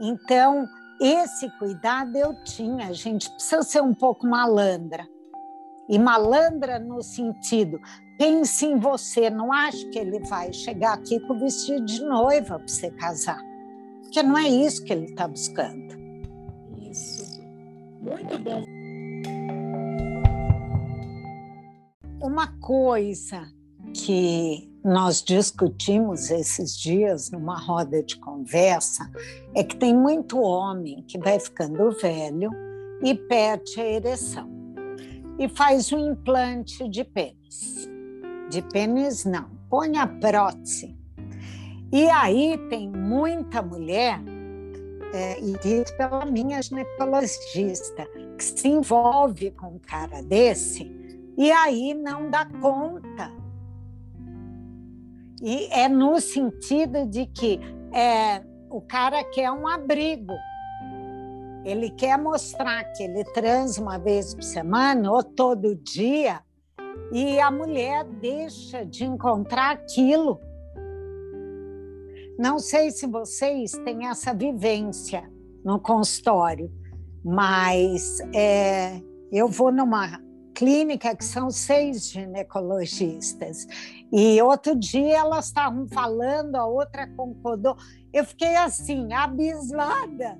[0.00, 0.66] Então,
[1.00, 2.88] esse cuidado eu tinha.
[2.88, 5.06] A gente precisa ser um pouco malandra.
[5.88, 7.80] E malandra no sentido,
[8.18, 12.58] pense em você, não acho que ele vai chegar aqui com o vestido de noiva
[12.58, 13.42] para você casar.
[14.02, 15.96] Porque não é isso que ele está buscando.
[16.90, 17.40] Isso.
[18.00, 18.64] Muito bom.
[22.20, 23.46] Uma coisa
[23.94, 29.10] que nós discutimos esses dias numa roda de conversa
[29.54, 32.50] é que tem muito homem que vai ficando velho
[33.02, 34.48] e perde a ereção
[35.38, 37.88] e faz um implante de pênis.
[38.50, 40.96] De pênis, não, põe a prótese.
[41.92, 44.20] E aí tem muita mulher,
[45.12, 48.06] é, e dito pela minha ginecologista,
[48.36, 50.98] que se envolve com um cara desse
[51.38, 53.32] e aí não dá conta.
[55.42, 57.60] E é no sentido de que
[57.92, 60.34] é, o cara quer um abrigo.
[61.64, 66.40] Ele quer mostrar que ele transa uma vez por semana ou todo dia,
[67.12, 70.40] e a mulher deixa de encontrar aquilo.
[72.38, 75.28] Não sei se vocês têm essa vivência
[75.64, 76.70] no consultório,
[77.24, 79.00] mas é,
[79.32, 80.20] eu vou numa
[80.54, 83.66] clínica que são seis ginecologistas.
[84.12, 87.76] E outro dia elas estavam falando, a outra concordou.
[88.12, 90.38] Eu fiquei assim, abismada.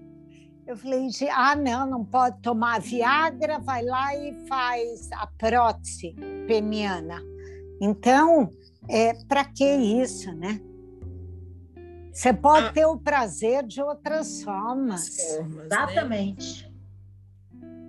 [0.66, 6.14] Eu falei, ah, não, não pode tomar Viagra, vai lá e faz a prótese
[6.46, 7.22] peniana.
[7.80, 8.50] Então,
[8.88, 10.60] é, para que isso, né?
[12.12, 15.08] Você pode ah, ter o prazer de outras formas.
[15.08, 15.64] formas né?
[15.66, 16.62] Exatamente.
[16.64, 16.67] Né?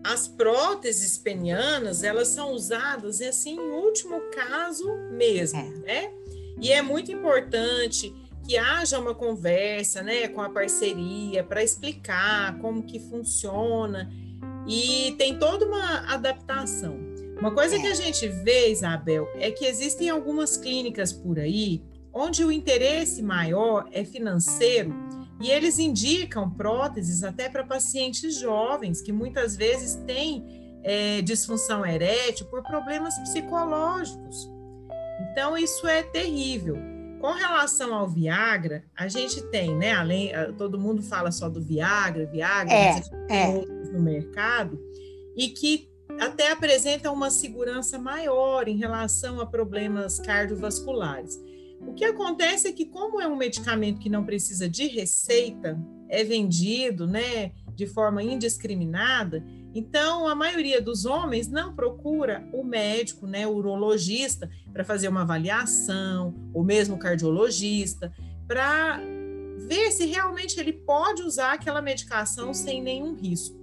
[0.04, 5.64] As próteses penianas, elas são usadas assim em último caso mesmo, é.
[5.86, 6.14] né?
[6.62, 8.14] E é muito importante
[8.45, 14.12] que haja uma conversa, né, com a parceria para explicar como que funciona
[14.68, 16.97] e tem toda uma adaptação.
[17.39, 17.80] Uma coisa é.
[17.80, 21.82] que a gente vê, Isabel, é que existem algumas clínicas por aí
[22.14, 24.93] onde o interesse maior é financeiro
[25.42, 30.46] e eles indicam próteses até para pacientes jovens que muitas vezes têm
[30.84, 34.50] é, disfunção erétil por problemas psicológicos.
[35.32, 36.78] Então, isso é terrível.
[37.20, 39.94] Com relação ao Viagra, a gente tem, né?
[39.94, 43.66] Além, todo mundo fala só do Viagra, Viagra, é, é.
[43.92, 44.80] no mercado,
[45.36, 51.38] e que até apresenta uma segurança maior em relação a problemas cardiovasculares.
[51.90, 55.76] O que acontece é que, como é um medicamento que não precisa de receita,
[56.08, 63.26] é vendido né, de forma indiscriminada, então a maioria dos homens não procura o médico,
[63.26, 68.14] né, o urologista, para fazer uma avaliação, ou mesmo o cardiologista,
[68.48, 69.02] para
[69.68, 73.58] ver se realmente ele pode usar aquela medicação sem nenhum risco.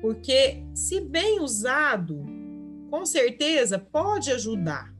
[0.00, 2.24] Porque, se bem usado,
[2.90, 4.97] com certeza pode ajudar,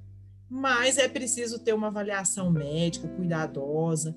[0.51, 4.17] mas é preciso ter uma avaliação médica cuidadosa,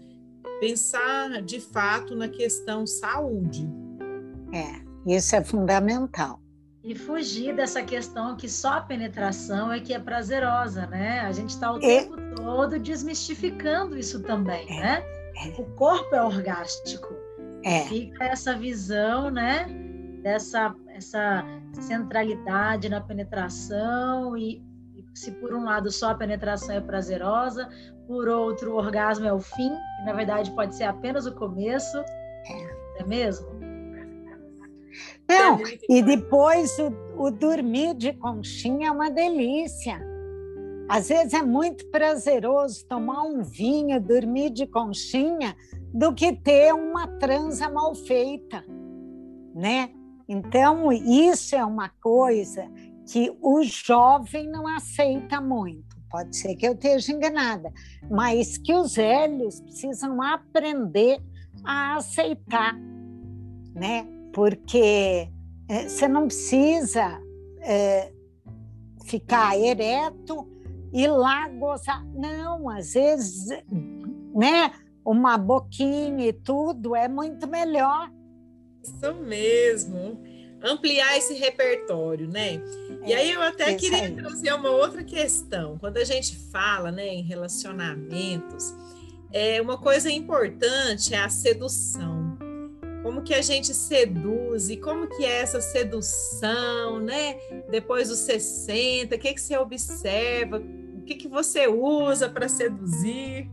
[0.59, 3.69] pensar de fato na questão saúde.
[4.53, 6.39] É, isso é fundamental.
[6.83, 11.19] E fugir dessa questão que só a penetração é que é prazerosa, né?
[11.21, 11.79] A gente está o é.
[11.79, 14.81] tempo todo desmistificando isso também, é.
[14.81, 15.03] né?
[15.45, 15.61] É.
[15.61, 17.13] O corpo é orgástico.
[17.63, 17.81] É.
[17.81, 19.67] Fica essa visão, né?
[20.23, 21.43] Dessa essa
[21.79, 24.63] centralidade na penetração e
[25.13, 27.69] se por um lado só a penetração é prazerosa,
[28.07, 31.97] por outro o orgasmo é o fim, e na verdade pode ser apenas o começo,
[31.97, 33.47] é, é mesmo?
[35.27, 35.59] Não,
[35.89, 39.99] e depois o, o dormir de conchinha é uma delícia.
[40.89, 45.55] Às vezes é muito prazeroso tomar um vinho, dormir de conchinha,
[45.93, 48.63] do que ter uma transa mal feita,
[49.55, 49.89] né?
[50.27, 52.69] Então, isso é uma coisa
[53.07, 55.99] que o jovem não aceita muito.
[56.09, 57.71] Pode ser que eu esteja enganada,
[58.09, 61.21] mas que os velhos precisam aprender
[61.63, 62.77] a aceitar,
[63.73, 64.05] né?
[64.33, 65.29] Porque
[65.69, 67.21] é, você não precisa
[67.61, 68.11] é,
[69.05, 70.47] ficar ereto
[70.91, 72.05] e lá gozar.
[72.07, 73.47] Não, às vezes,
[74.35, 74.71] né?
[75.03, 78.11] Uma boquinha e tudo é muito melhor.
[78.83, 80.21] Isso mesmo
[80.63, 82.61] ampliar esse repertório, né?
[83.03, 84.15] É, e aí eu até queria aí.
[84.15, 85.77] trazer uma outra questão.
[85.77, 88.73] Quando a gente fala, né, em relacionamentos,
[89.31, 92.37] é uma coisa importante é a sedução.
[93.01, 97.35] Como que a gente seduz e como que é essa sedução, né?
[97.69, 100.61] Depois dos 60, o que que você observa?
[100.95, 103.49] O que que você usa para seduzir?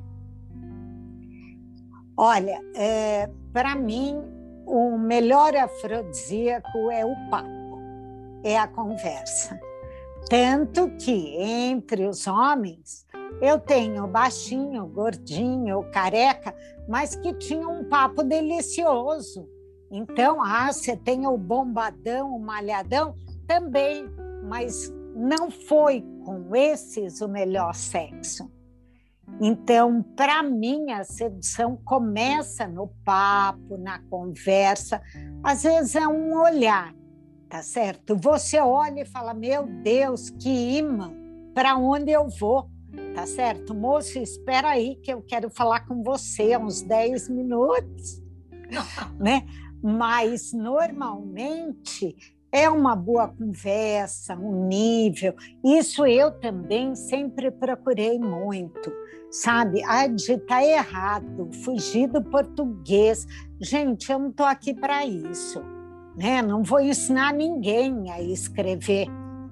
[2.14, 4.37] Olha, é, para mim
[4.68, 7.80] o melhor afrodisíaco é o papo,
[8.44, 9.58] é a conversa.
[10.28, 13.06] Tanto que entre os homens
[13.40, 16.54] eu tenho baixinho, gordinho, careca,
[16.86, 19.48] mas que tinha um papo delicioso.
[19.90, 23.14] Então, ah, você tem o bombadão, o malhadão,
[23.46, 24.04] também,
[24.44, 28.50] mas não foi com esses o melhor sexo.
[29.40, 35.00] Então, para mim, a sedução começa no papo, na conversa,
[35.42, 36.92] às vezes é um olhar,
[37.48, 38.16] tá certo?
[38.16, 41.12] Você olha e fala: Meu Deus, que imã,
[41.54, 42.68] para onde eu vou?
[43.14, 43.74] Tá certo?
[43.74, 48.20] Moço, espera aí que eu quero falar com você uns 10 minutos,
[49.20, 49.46] né?
[49.80, 52.16] Mas normalmente
[52.50, 55.34] é uma boa conversa, um nível.
[55.64, 58.90] Isso eu também sempre procurei muito
[59.30, 59.82] sabe?
[59.84, 63.26] Ah, digitar errado, fugir do português.
[63.60, 65.62] Gente, eu não estou aqui para isso,
[66.16, 66.42] né?
[66.42, 69.06] Não vou ensinar ninguém a escrever.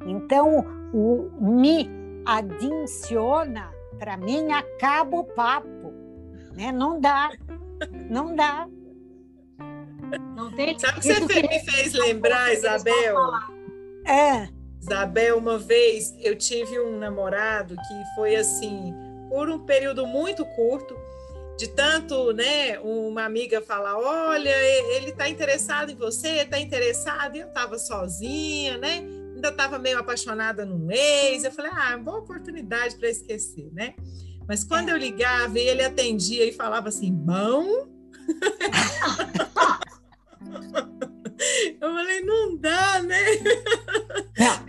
[0.07, 1.89] Então, o me
[2.25, 5.93] adiciona, para mim, acaba o papo,
[6.55, 6.73] né?
[6.73, 7.31] Não dá,
[8.11, 8.69] não dá.
[10.37, 10.79] Não tem.
[10.79, 13.17] Sabe o que você me fez lembrar, Isabel?
[14.07, 14.49] É.
[14.81, 18.95] Isabel, uma vez eu tive um namorado que foi assim,
[19.29, 20.97] por um período muito curto,
[21.57, 24.55] de tanto, né, uma amiga falar, olha,
[24.95, 28.99] ele está interessado em você, está interessado, e eu estava sozinha, né,
[29.35, 33.95] ainda estava meio apaixonada num ex, eu falei, ah, boa oportunidade para esquecer, né,
[34.47, 34.93] mas quando é.
[34.93, 37.87] eu ligava e ele atendia e falava assim, bom...
[41.81, 43.25] Eu falei, não dá, né?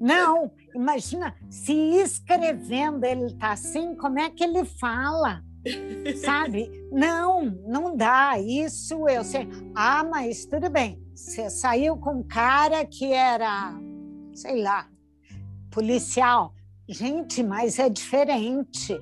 [0.00, 5.42] Não, imagina, se escrevendo ele está assim, como é que ele fala?
[6.24, 6.70] Sabe?
[6.92, 8.38] Não, não dá.
[8.38, 9.48] Isso eu sei.
[9.74, 11.02] Ah, mas tudo bem.
[11.14, 13.74] Você saiu com um cara que era,
[14.32, 14.88] sei lá,
[15.70, 16.54] policial.
[16.88, 18.98] Gente, mas é diferente.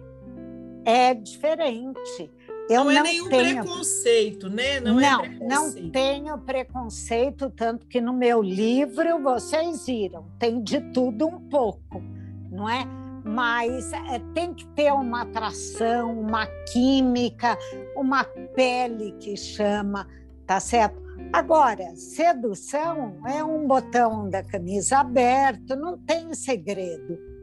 [0.85, 2.31] É diferente.
[2.69, 3.63] Eu não, é nenhum tenho...
[3.63, 4.81] preconceito, né?
[4.81, 10.61] Não, é não, é não tenho preconceito, tanto que no meu livro vocês viram, tem
[10.61, 12.03] de tudo um pouco,
[12.51, 12.85] não é?
[13.25, 17.57] Mas é, tem que ter uma atração, uma química,
[17.97, 20.07] uma pele que chama,
[20.47, 21.05] tá certo?
[21.33, 27.36] Agora, sedução é um botão da camisa aberto, não tem segredo.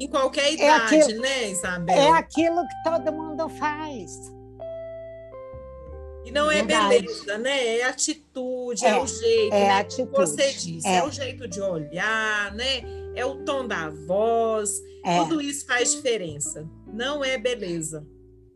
[0.00, 1.96] Em qualquer é idade, é aquilo, né, Isabel?
[1.96, 4.32] É aquilo que todo mundo faz.
[6.24, 7.00] E não é Verdade.
[7.00, 7.78] beleza, né?
[7.78, 9.80] É atitude, é, é o jeito, é né?
[9.80, 10.10] Atitude.
[10.12, 10.96] Você disse, é.
[10.96, 11.04] é.
[11.04, 12.82] o jeito de olhar, né?
[13.16, 14.70] É o tom da voz.
[15.04, 15.18] É.
[15.18, 16.68] Tudo isso faz diferença.
[16.86, 18.06] Não é beleza.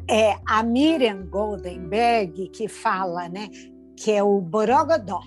[0.09, 3.49] É a Miriam Goldenberg que fala, né?
[3.97, 5.23] Que é o borogodó.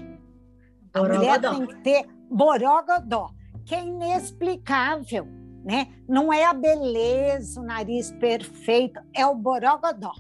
[0.94, 3.32] A mulher tem que ter borogodó,
[3.66, 5.28] que é inexplicável
[5.66, 5.88] né?
[6.08, 10.14] Não é a beleza, o nariz perfeito, é o borogodó.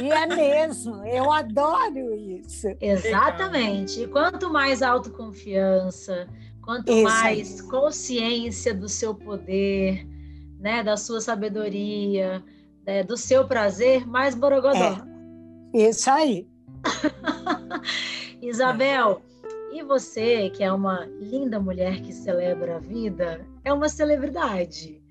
[0.00, 2.68] E é mesmo, eu adoro isso.
[2.80, 4.02] Exatamente.
[4.02, 6.28] E quanto mais autoconfiança,
[6.62, 7.02] quanto isso.
[7.02, 10.06] mais consciência do seu poder,
[10.60, 12.42] né, da sua sabedoria,
[12.86, 15.04] né, do seu prazer, mais borogodó.
[15.74, 15.88] É.
[15.88, 16.46] Isso aí.
[18.40, 19.20] Isabel,
[19.72, 25.02] e você, que é uma linda mulher que celebra a vida, é uma celebridade.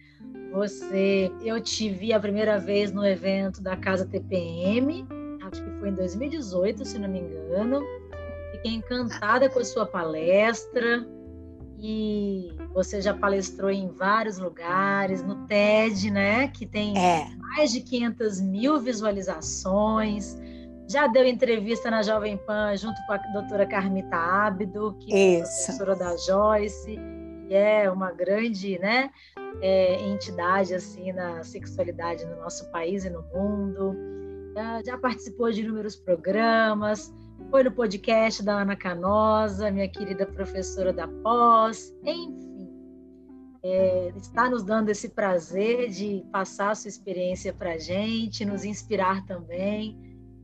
[0.54, 5.06] Você, eu te vi a primeira vez no evento da Casa TPM,
[5.44, 7.84] acho que foi em 2018, se não me engano.
[8.54, 11.06] Fiquei encantada com a sua palestra
[11.78, 16.48] e você já palestrou em vários lugares, no TED, né?
[16.48, 17.28] Que tem é.
[17.38, 20.38] mais de 500 mil visualizações
[20.88, 25.96] já deu entrevista na Jovem Pan junto com a doutora Carmita Ábido, que é professora
[25.96, 27.00] da Joyce,
[27.54, 29.12] é uma grande né,
[29.62, 33.96] é, entidade assim na sexualidade no nosso país e no mundo.
[34.86, 37.14] Já, participou de inúmeros programas,
[37.52, 42.70] foi no podcast da Ana Canosa, minha querida professora da pós, enfim.
[43.62, 48.64] É, está nos dando esse prazer de passar a sua experiência para a gente, nos
[48.64, 50.00] inspirar também.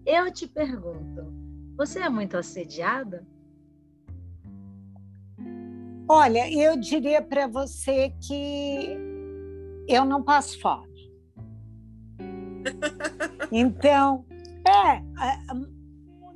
[0.05, 1.31] Eu te pergunto,
[1.77, 3.25] você é muito assediada?
[6.13, 8.97] Olha, eu diria para você que
[9.87, 10.91] eu não passo fome.
[13.53, 14.25] Então,
[14.65, 15.01] é,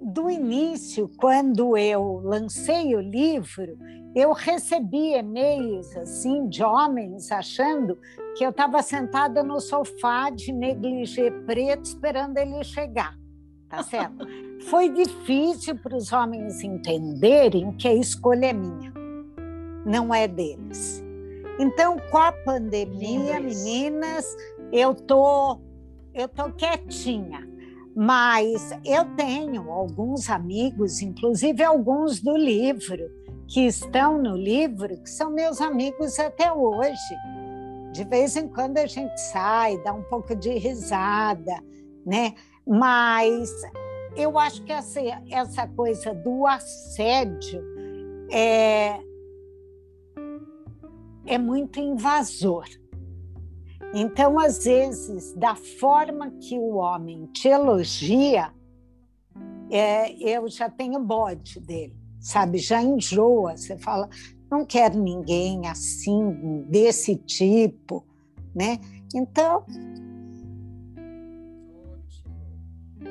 [0.01, 3.77] do início, quando eu lancei o livro,
[4.13, 7.97] eu recebi e-mails assim de homens achando
[8.37, 13.15] que eu estava sentada no sofá de negligê preto esperando ele chegar
[13.69, 14.25] tá certo?
[14.69, 18.91] Foi difícil para os homens entenderem que a escolha é minha,
[19.85, 21.03] não é deles.
[21.59, 24.25] Então, com a pandemia, meninas,
[24.71, 25.59] eu tô
[26.13, 27.45] eu tô quietinha,
[27.93, 33.09] mas eu tenho alguns amigos, inclusive alguns do livro,
[33.47, 37.15] que estão no livro, que são meus amigos até hoje.
[37.91, 41.61] De vez em quando a gente sai, dá um pouco de risada,
[42.05, 42.33] né?
[42.65, 43.51] Mas
[44.15, 47.61] eu acho que essa, essa coisa do assédio
[48.31, 48.99] é,
[51.25, 52.65] é muito invasor.
[53.93, 58.51] Então, às vezes, da forma que o homem te elogia,
[59.69, 62.57] é, eu já tenho bode dele, sabe?
[62.57, 63.55] Já enjoa.
[63.55, 64.09] Você fala,
[64.51, 68.05] não quero ninguém assim, desse tipo,
[68.53, 68.79] né?
[69.13, 69.65] Então,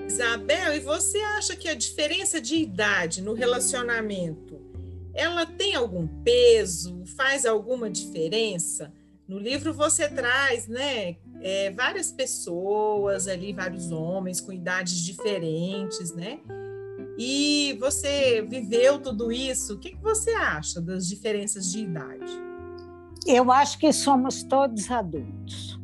[0.07, 4.54] Isabel, e você acha que a diferença de idade no relacionamento,
[5.15, 7.05] ela tem algum peso?
[7.17, 8.93] Faz alguma diferença?
[9.27, 16.41] No livro você traz, né, é, várias pessoas ali, vários homens com idades diferentes, né?
[17.17, 22.33] E você viveu tudo isso, o que, que você acha das diferenças de idade?
[23.27, 25.81] Eu acho que somos todos adultos,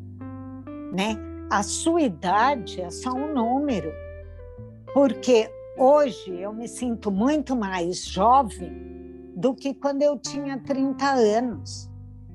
[0.93, 1.17] né?
[1.49, 3.91] A sua idade é só um número,
[4.93, 8.90] porque hoje eu me sinto muito mais jovem
[9.35, 11.89] do que quando eu tinha 30 anos.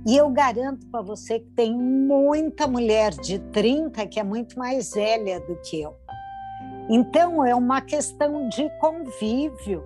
[0.07, 4.93] E eu garanto para você que tem muita mulher de 30 que é muito mais
[4.93, 5.97] velha do que eu.
[6.89, 9.83] Então, é uma questão de convívio,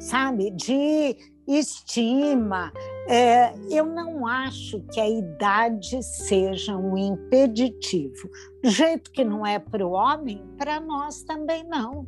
[0.00, 0.50] sabe?
[0.50, 2.72] De estima.
[3.08, 8.28] É, eu não acho que a idade seja um impeditivo.
[8.62, 12.06] Do jeito que não é para o homem, para nós também não.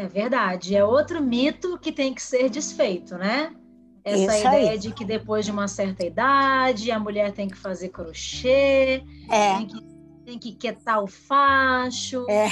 [0.00, 0.74] É verdade.
[0.74, 3.54] É outro mito que tem que ser desfeito, né?
[4.02, 4.78] Essa Isso ideia aí.
[4.78, 9.56] de que depois de uma certa idade a mulher tem que fazer crochê, é.
[9.58, 9.84] tem, que,
[10.24, 12.48] tem que quietar o facho, é.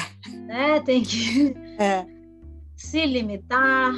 [0.46, 0.80] né?
[0.80, 2.04] tem que é.
[2.76, 3.94] se limitar,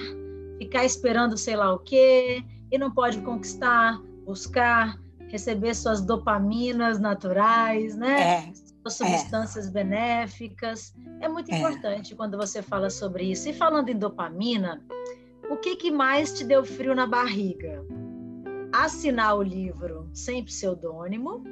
[0.59, 4.97] ficar esperando sei lá o quê, e não pode conquistar, buscar,
[5.27, 8.21] receber suas dopaminas naturais, né?
[8.23, 8.70] É.
[8.89, 8.91] É.
[8.91, 10.95] substâncias benéficas.
[11.21, 11.59] É muito é.
[11.59, 13.49] importante quando você fala sobre isso.
[13.49, 14.83] E falando em dopamina,
[15.51, 17.85] o que, que mais te deu frio na barriga?
[18.73, 21.43] Assinar o livro sem pseudônimo,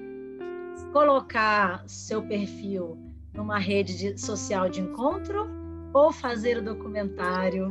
[0.93, 2.97] colocar seu perfil
[3.35, 5.49] numa rede de, social de encontro
[5.93, 7.70] ou fazer o documentário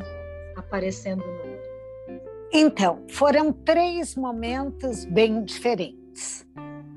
[0.55, 1.47] aparecendo no.
[2.51, 6.45] Então, foram três momentos bem diferentes,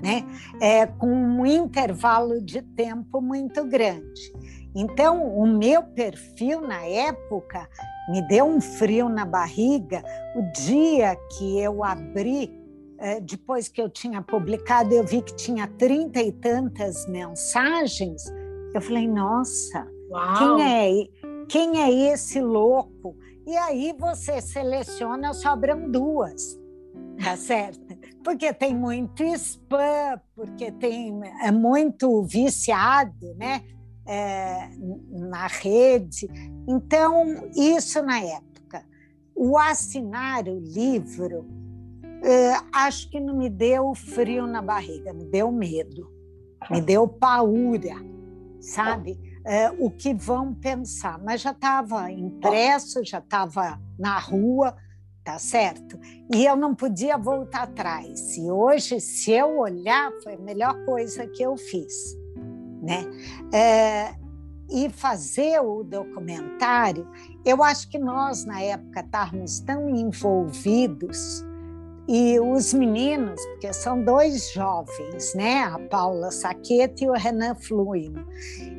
[0.01, 0.25] né?
[0.61, 4.33] É, com um intervalo de tempo muito grande.
[4.75, 7.67] Então, o meu perfil na época
[8.09, 10.03] me deu um frio na barriga
[10.35, 12.49] o dia que eu abri,
[12.97, 18.23] é, depois que eu tinha publicado, eu vi que tinha trinta e tantas mensagens.
[18.73, 19.87] Eu falei, nossa,
[20.37, 21.07] quem é,
[21.47, 23.15] quem é esse louco?
[23.45, 26.59] E aí você seleciona, sobram duas,
[27.21, 27.97] tá certo?
[28.23, 33.63] Porque tem muito spam, porque tem é muito viciado, né?
[34.05, 34.69] é,
[35.09, 36.29] na rede.
[36.67, 38.83] Então, isso na época.
[39.35, 41.45] O assinar o livro,
[42.23, 46.11] é, acho que não me deu frio na barriga, me deu medo,
[46.69, 47.95] me deu paura,
[48.59, 49.17] sabe?
[49.43, 51.17] É, o que vão pensar.
[51.23, 54.75] Mas já estava impresso, já estava na rua,
[55.23, 55.99] tá certo?
[56.33, 58.35] E eu não podia voltar atrás.
[58.37, 62.21] E hoje, se eu olhar, foi a melhor coisa que eu fiz
[62.81, 63.05] né?
[63.53, 64.15] É,
[64.69, 67.07] e fazer o documentário,
[67.45, 71.45] eu acho que nós, na época, estávamos tão envolvidos,
[72.07, 75.63] e os meninos, porque são dois jovens, né?
[75.63, 78.25] A Paula Saquete e o Renan Fluino,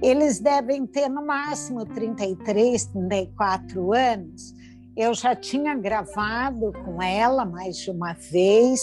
[0.02, 4.54] eles devem ter no máximo 33, 34 anos.
[4.96, 8.80] Eu já tinha gravado com ela mais de uma vez,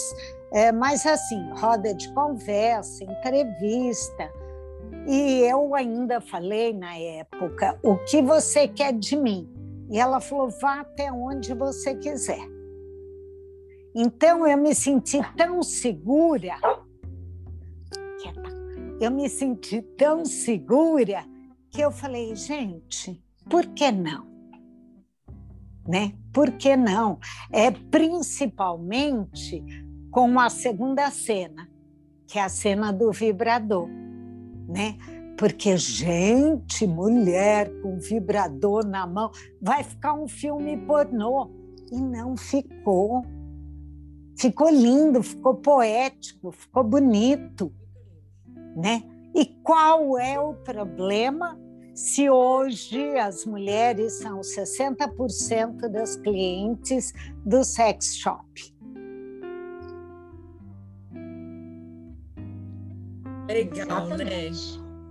[0.52, 4.30] é, mas assim, roda de conversa, entrevista,
[5.06, 9.48] e eu ainda falei na época: o que você quer de mim?
[9.90, 12.46] E ela falou: vá até onde você quiser.
[13.94, 16.54] Então eu me senti tão segura.
[19.00, 21.24] Eu me senti tão segura
[21.70, 24.29] que eu falei: gente, por que não?
[25.90, 26.12] Né?
[26.32, 27.18] Por que não?
[27.50, 29.64] É principalmente
[30.10, 31.68] com a segunda cena,
[32.28, 33.88] que é a cena do vibrador
[34.70, 34.96] né?
[35.36, 39.30] Porque, gente, mulher com vibrador na mão,
[39.60, 41.50] vai ficar um filme pornô.
[41.90, 43.24] E não ficou.
[44.38, 47.72] Ficou lindo, ficou poético, ficou bonito,
[48.76, 49.02] né?
[49.34, 51.58] E qual é o problema
[51.94, 57.12] se hoje as mulheres são 60% das clientes
[57.44, 58.74] do sex shop?
[63.48, 64.50] Legal, né?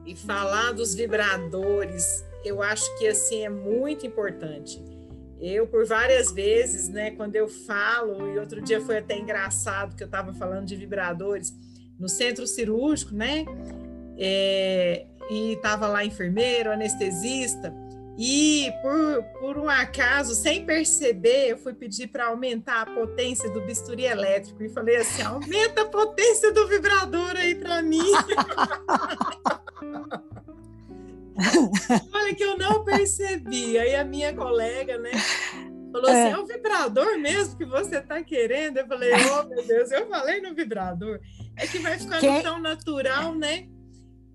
[0.05, 4.82] E falar dos vibradores, eu acho que assim é muito importante.
[5.39, 10.03] Eu, por várias vezes, né, quando eu falo, e outro dia foi até engraçado que
[10.03, 11.53] eu estava falando de vibradores
[11.97, 13.45] no centro cirúrgico, né?
[14.17, 17.73] É, e estava lá enfermeiro, anestesista,
[18.21, 23.61] e por, por um acaso, sem perceber, eu fui pedir para aumentar a potência do
[23.61, 28.03] bisturi elétrico e falei assim: aumenta a potência do vibrador aí para mim.
[32.13, 33.80] Olha que eu não percebi.
[33.80, 35.11] Aí a minha colega, né,
[35.89, 38.80] falou assim: é, é o vibrador mesmo que você está querendo?
[38.80, 41.21] Eu falei: oh meu Deus, eu falei no vibrador.
[41.55, 43.69] É que vai ficando tão natural, né?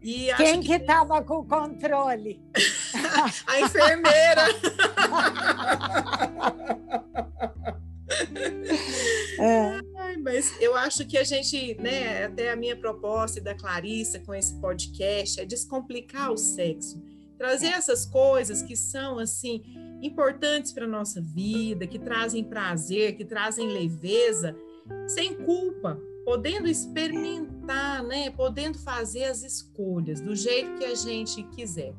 [0.05, 1.29] E Quem que estava que...
[1.29, 2.39] com o controle?
[3.49, 4.43] a enfermeira.
[9.39, 9.81] É.
[9.97, 14.21] Ai, mas eu acho que a gente, né, até a minha proposta e da Clarissa
[14.21, 17.03] com esse podcast é descomplicar o sexo,
[17.39, 19.63] trazer essas coisas que são assim
[20.03, 24.55] importantes para nossa vida, que trazem prazer, que trazem leveza,
[25.09, 31.95] sem culpa, podendo experimentar, né, podendo fazer as escolhas do jeito que a gente quiser.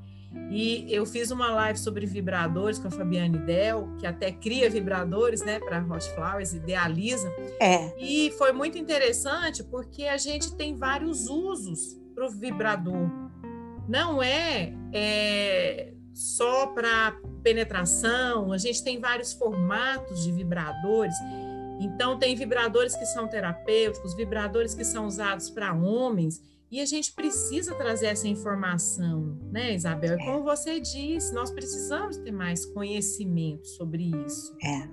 [0.50, 5.42] E eu fiz uma live sobre vibradores com a Fabiane Del, que até cria vibradores,
[5.42, 7.32] né, para Hot Flowers, idealiza.
[7.60, 7.94] É.
[7.98, 13.10] E foi muito interessante porque a gente tem vários usos para o vibrador.
[13.88, 21.16] Não é, é só para penetração, a gente tem vários formatos de vibradores.
[21.80, 26.42] Então, tem vibradores que são terapêuticos, vibradores que são usados para homens.
[26.72, 30.18] E a gente precisa trazer essa informação, né, Isabel?
[30.20, 30.26] É.
[30.26, 34.56] Como você disse, nós precisamos ter mais conhecimento sobre isso.
[34.64, 34.90] É.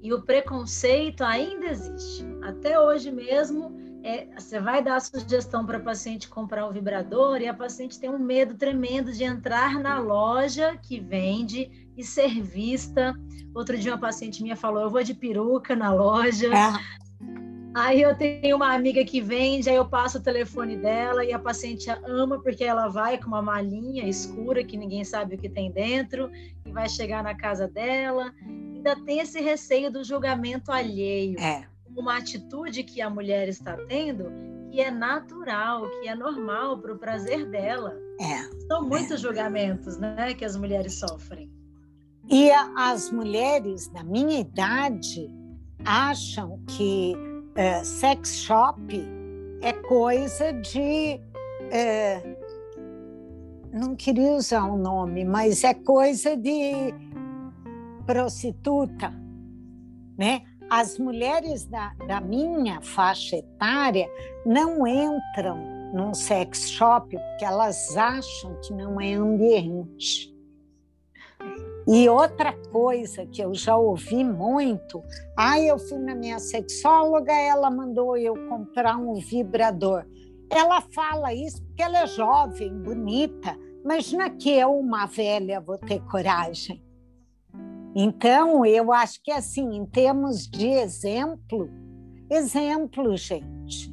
[0.00, 2.24] E o preconceito ainda existe.
[2.42, 7.40] Até hoje mesmo, é, você vai dar a sugestão para a paciente comprar um vibrador
[7.40, 12.40] e a paciente tem um medo tremendo de entrar na loja que vende e ser
[12.40, 13.14] vista.
[13.54, 16.48] Outro dia uma paciente minha falou, eu vou de peruca na loja.
[16.48, 17.02] É.
[17.74, 21.38] Aí eu tenho uma amiga que vende, aí eu passo o telefone dela e a
[21.38, 25.70] paciente ama porque ela vai com uma malinha escura que ninguém sabe o que tem
[25.70, 26.30] dentro
[26.66, 28.32] e vai chegar na casa dela.
[28.46, 31.38] Ainda tem esse receio do julgamento alheio.
[31.40, 31.66] É.
[31.96, 34.30] Uma atitude que a mulher está tendo
[34.70, 37.94] que é natural, que é normal para o prazer dela.
[38.18, 38.66] É.
[38.66, 39.16] São muitos é.
[39.18, 41.50] julgamentos, né, que as mulheres sofrem.
[42.30, 45.30] E as mulheres da minha idade
[45.84, 47.14] acham que
[47.54, 48.80] é, sex shop
[49.60, 51.20] é coisa de.
[51.70, 52.36] É,
[53.72, 56.94] não queria usar o um nome, mas é coisa de
[58.06, 59.12] prostituta,
[60.18, 60.42] né?
[60.70, 64.08] As mulheres da, da minha faixa etária
[64.46, 65.58] não entram
[65.92, 70.31] num sex shop porque elas acham que não é ambiente.
[71.86, 75.02] E outra coisa que eu já ouvi muito,
[75.36, 80.04] ah, eu fui na minha sexóloga, ela mandou eu comprar um vibrador.
[80.48, 83.58] Ela fala isso porque ela é jovem, bonita.
[83.84, 86.80] Imagina que eu, uma velha, vou ter coragem.
[87.96, 91.68] Então, eu acho que assim, em termos de exemplo,
[92.30, 93.92] exemplo, gente.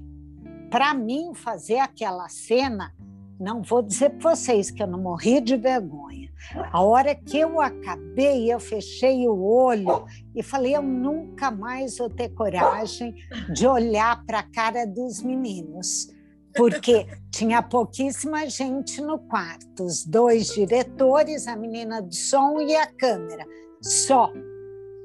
[0.70, 2.94] Para mim, fazer aquela cena,
[3.40, 6.29] não vou dizer para vocês que eu não morri de vergonha
[6.72, 12.10] a hora que eu acabei, eu fechei o olho e falei: eu nunca mais vou
[12.10, 13.16] ter coragem
[13.54, 16.08] de olhar para a cara dos meninos,
[16.56, 22.88] porque tinha pouquíssima gente no quarto os dois diretores, a menina de som e a
[22.88, 23.46] câmera,
[23.82, 24.32] só.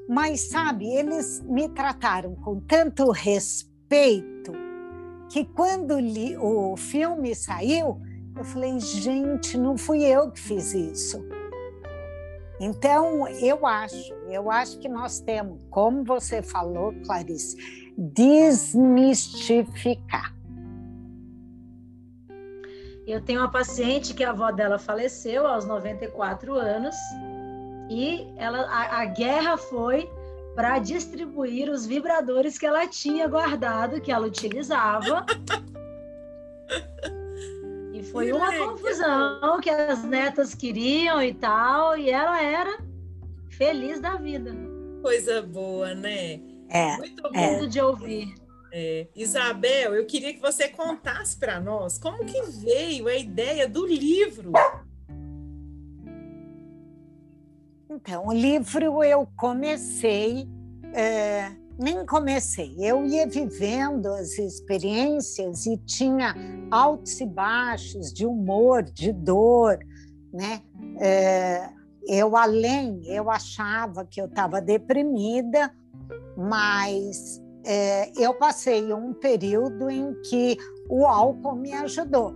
[0.07, 4.51] Mas, sabe, eles me trataram com tanto respeito
[5.31, 7.99] que quando li, o filme saiu,
[8.35, 11.23] eu falei, gente, não fui eu que fiz isso.
[12.59, 17.55] Então, eu acho, eu acho que nós temos, como você falou, Clarice,
[17.97, 20.33] desmistificar.
[23.07, 26.95] Eu tenho uma paciente que a avó dela faleceu aos 94 anos
[27.89, 30.09] e ela, a, a guerra foi
[30.55, 35.23] para distribuir os vibradores que ela tinha guardado, que ela utilizava.
[38.11, 42.77] Foi uma confusão que as netas queriam e tal, e ela era
[43.49, 44.55] feliz da vida.
[45.01, 46.39] Coisa boa, né?
[46.69, 46.97] É.
[46.97, 47.59] Muito é.
[47.59, 48.33] bom de ouvir.
[48.71, 49.07] É.
[49.15, 54.51] Isabel, eu queria que você contasse para nós como que veio a ideia do livro.
[57.89, 60.49] Então, o livro eu comecei
[60.93, 62.75] é, nem comecei.
[62.79, 66.35] Eu ia vivendo as experiências e tinha
[66.71, 69.77] altos e baixos de humor, de dor,
[70.33, 70.61] né?
[70.99, 71.69] É,
[72.07, 75.73] eu além, eu achava que eu estava deprimida,
[76.37, 80.57] mas é, eu passei um período em que
[80.89, 82.33] o álcool me ajudou.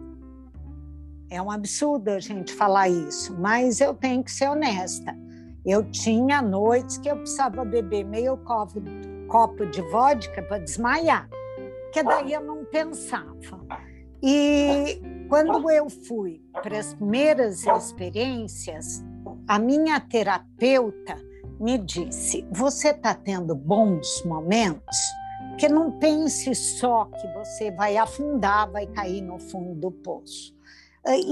[1.30, 5.16] É um absurdo a gente falar isso, mas eu tenho que ser honesta.
[5.64, 8.82] Eu tinha noites que eu precisava beber meio copo
[9.30, 11.30] copo de vodka para desmaiar,
[11.94, 13.60] que daí eu não pensava.
[14.22, 19.02] E quando eu fui para as primeiras experiências,
[19.48, 21.16] a minha terapeuta
[21.60, 24.98] me disse: Você está tendo bons momentos?
[25.58, 30.56] Que não pense só que você vai afundar, vai cair no fundo do poço.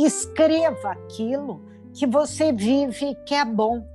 [0.06, 1.62] Escreva aquilo
[1.94, 3.86] que você vive que é bom.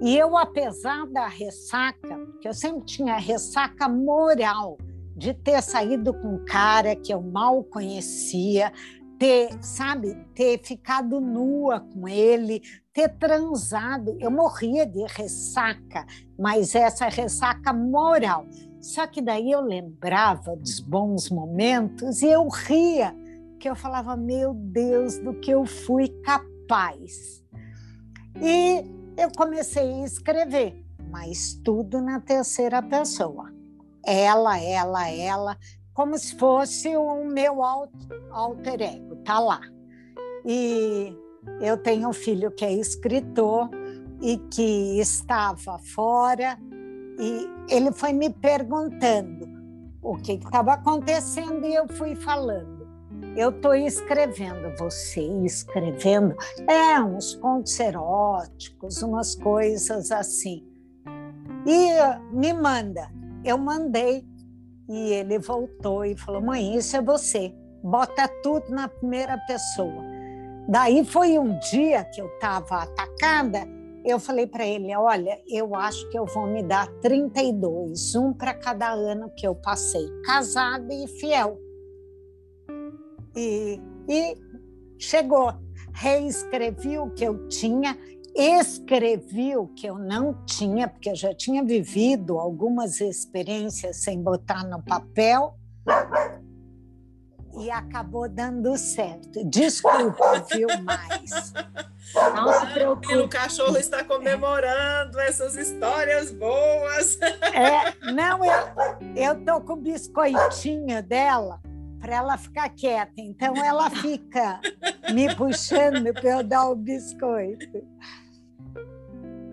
[0.00, 4.78] E eu, apesar da ressaca, que eu sempre tinha ressaca moral
[5.14, 8.72] de ter saído com um cara que eu mal conhecia,
[9.18, 12.62] ter, sabe, ter ficado nua com ele,
[12.94, 14.16] ter transado.
[14.18, 16.06] Eu morria de ressaca,
[16.38, 18.46] mas essa ressaca moral.
[18.80, 23.14] Só que daí eu lembrava dos bons momentos e eu ria,
[23.58, 27.44] que eu falava, meu Deus, do que eu fui capaz.
[28.36, 33.52] E eu comecei a escrever, mas tudo na terceira pessoa.
[34.04, 35.58] Ela, ela, ela,
[35.92, 39.60] como se fosse o meu alter ego, tá lá.
[40.44, 41.14] E
[41.60, 43.68] eu tenho um filho que é escritor
[44.20, 46.58] e que estava fora
[47.18, 49.46] e ele foi me perguntando
[50.02, 52.79] o que estava acontecendo e eu fui falando.
[53.36, 56.36] Eu estou escrevendo, você escrevendo,
[56.68, 60.66] é uns contos eróticos, umas coisas assim.
[61.66, 63.10] E me manda.
[63.44, 64.24] Eu mandei
[64.88, 70.02] e ele voltou e falou: Mãe, isso é você, bota tudo na primeira pessoa.
[70.68, 73.66] Daí foi um dia que eu estava atacada
[74.04, 78.54] eu falei para ele: olha, eu acho que eu vou me dar 32, um para
[78.54, 81.58] cada ano que eu passei, casada e fiel.
[83.36, 84.36] E, e
[84.98, 85.54] chegou.
[85.92, 87.98] Reescrevi o que eu tinha,
[88.34, 94.64] escrevi o que eu não tinha, porque eu já tinha vivido algumas experiências sem botar
[94.64, 95.58] no papel
[97.58, 99.44] e acabou dando certo.
[99.44, 101.52] Desculpa, viu, mais.
[102.34, 103.16] Não se preocupe.
[103.16, 107.18] O cachorro está comemorando essas histórias boas.
[107.52, 108.40] É, não,
[109.16, 111.60] eu, tô com o biscoitinho dela
[112.00, 113.12] para ela ficar quieta.
[113.18, 114.60] Então ela fica
[115.12, 117.84] me puxando para eu dar o biscoito.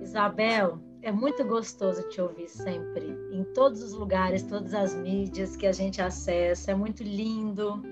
[0.01, 5.67] Isabel, é muito gostoso te ouvir sempre, em todos os lugares, todas as mídias que
[5.67, 6.71] a gente acessa.
[6.71, 7.83] É muito lindo.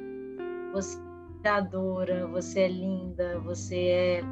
[0.73, 0.97] Você
[1.43, 4.23] é adora, você é linda, você é,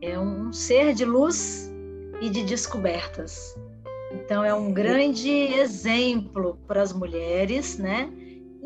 [0.00, 1.72] é um ser de luz
[2.20, 3.54] e de descobertas.
[4.12, 8.12] Então, é um grande exemplo para as mulheres, né?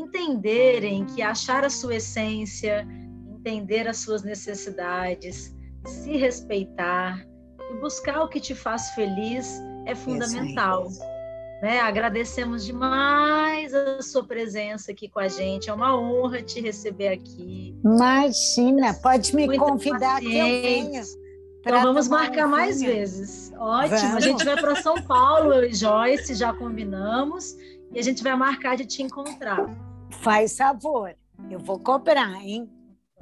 [0.07, 2.86] Entenderem que achar a sua essência,
[3.28, 5.54] entender as suas necessidades,
[5.84, 7.26] se respeitar,
[7.70, 10.88] e buscar o que te faz feliz é fundamental.
[11.62, 11.80] Né?
[11.80, 15.70] Agradecemos demais a sua presença aqui com a gente.
[15.70, 17.74] É uma honra te receber aqui.
[17.84, 20.30] Imagina, pode me Muito convidar paciente.
[20.30, 21.02] que eu venho.
[21.61, 23.52] Então vamos marcar mais vezes.
[23.59, 23.98] Ótimo.
[23.98, 24.16] Vamos.
[24.16, 27.57] A gente vai para São Paulo, eu e Joyce já combinamos
[27.92, 29.66] e a gente vai marcar de te encontrar.
[30.20, 31.14] Faz favor,
[31.50, 32.68] eu vou cobrar, hein?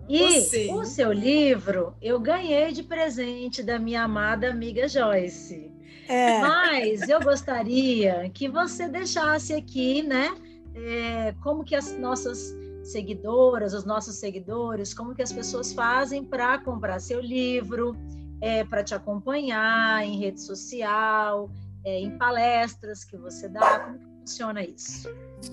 [0.09, 5.73] E o seu livro eu ganhei de presente da minha amada amiga Joyce.
[6.09, 6.41] É.
[6.41, 10.35] Mas eu gostaria que você deixasse aqui, né,
[10.75, 16.59] é, como que as nossas seguidoras, os nossos seguidores, como que as pessoas fazem para
[16.59, 17.97] comprar seu livro,
[18.41, 21.51] é, para te acompanhar em rede social,
[21.83, 25.09] é, em palestras que você dá, como que funciona isso?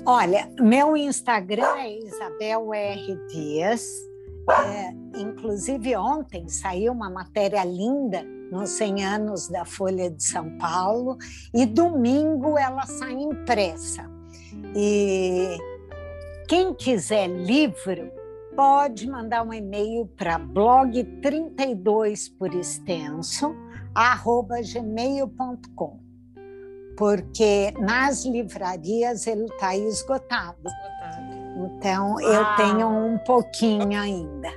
[0.05, 3.15] Olha, meu Instagram é Isabel R.
[3.27, 3.87] Dias,
[4.49, 11.17] é, inclusive, ontem saiu uma matéria linda nos 100 anos da Folha de São Paulo,
[11.53, 14.09] e domingo ela sai impressa.
[14.75, 15.57] E
[16.47, 18.11] quem quiser livro,
[18.55, 23.55] pode mandar um e-mail para blog 32 por extenso,
[23.95, 25.99] arroba gmail.com,
[26.97, 30.57] porque nas livrarias ele está esgotado.
[30.65, 31.75] esgotado.
[31.77, 32.55] Então, eu ah.
[32.55, 34.49] tenho um pouquinho ainda.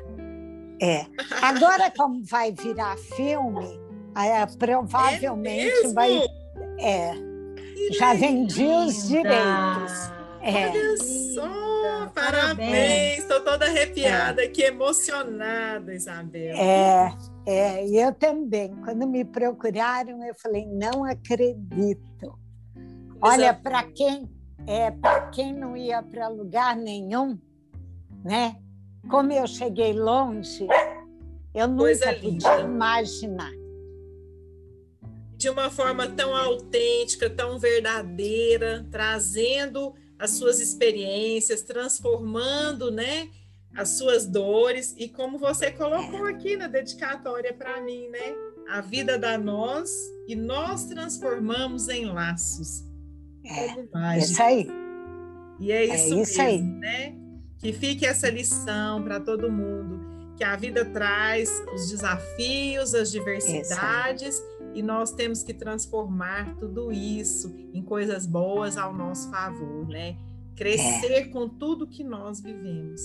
[0.80, 1.06] É.
[1.42, 3.80] Agora, como vai virar filme,
[4.16, 6.22] é, provavelmente é vai.
[6.78, 7.14] É.
[7.98, 10.12] Já vendi os direitos.
[10.40, 10.68] É.
[10.68, 13.18] Olha só, parabéns!
[13.18, 14.48] Estou toda arrepiada, é.
[14.48, 16.56] que emocionada, Isabel.
[16.56, 17.14] É,
[17.46, 18.74] é, eu também.
[18.84, 22.38] Quando me procuraram, eu falei, não acredito.
[23.20, 24.28] Olha, para quem
[24.66, 27.38] é, para quem não ia para lugar nenhum,
[28.24, 28.56] né?
[29.10, 30.66] Como eu cheguei longe,
[31.54, 33.52] eu nunca podia imaginar.
[35.36, 43.28] De uma forma tão autêntica, tão verdadeira, trazendo as suas experiências, transformando, né?
[43.76, 48.34] As suas dores e como você colocou aqui na dedicatória para mim, né?
[48.68, 49.90] A vida da nós
[50.28, 52.84] e nós transformamos em laços.
[53.44, 54.68] É, isso aí.
[55.60, 56.62] E é isso, é isso mesmo, aí.
[56.62, 57.16] né?
[57.58, 60.02] Que fique essa lição para todo mundo.
[60.36, 64.42] que a vida traz os desafios, as diversidades,
[64.74, 70.16] e nós temos que transformar tudo isso em coisas boas ao nosso favor, né?
[70.56, 71.24] Crescer é.
[71.28, 73.00] com tudo que nós vivemos.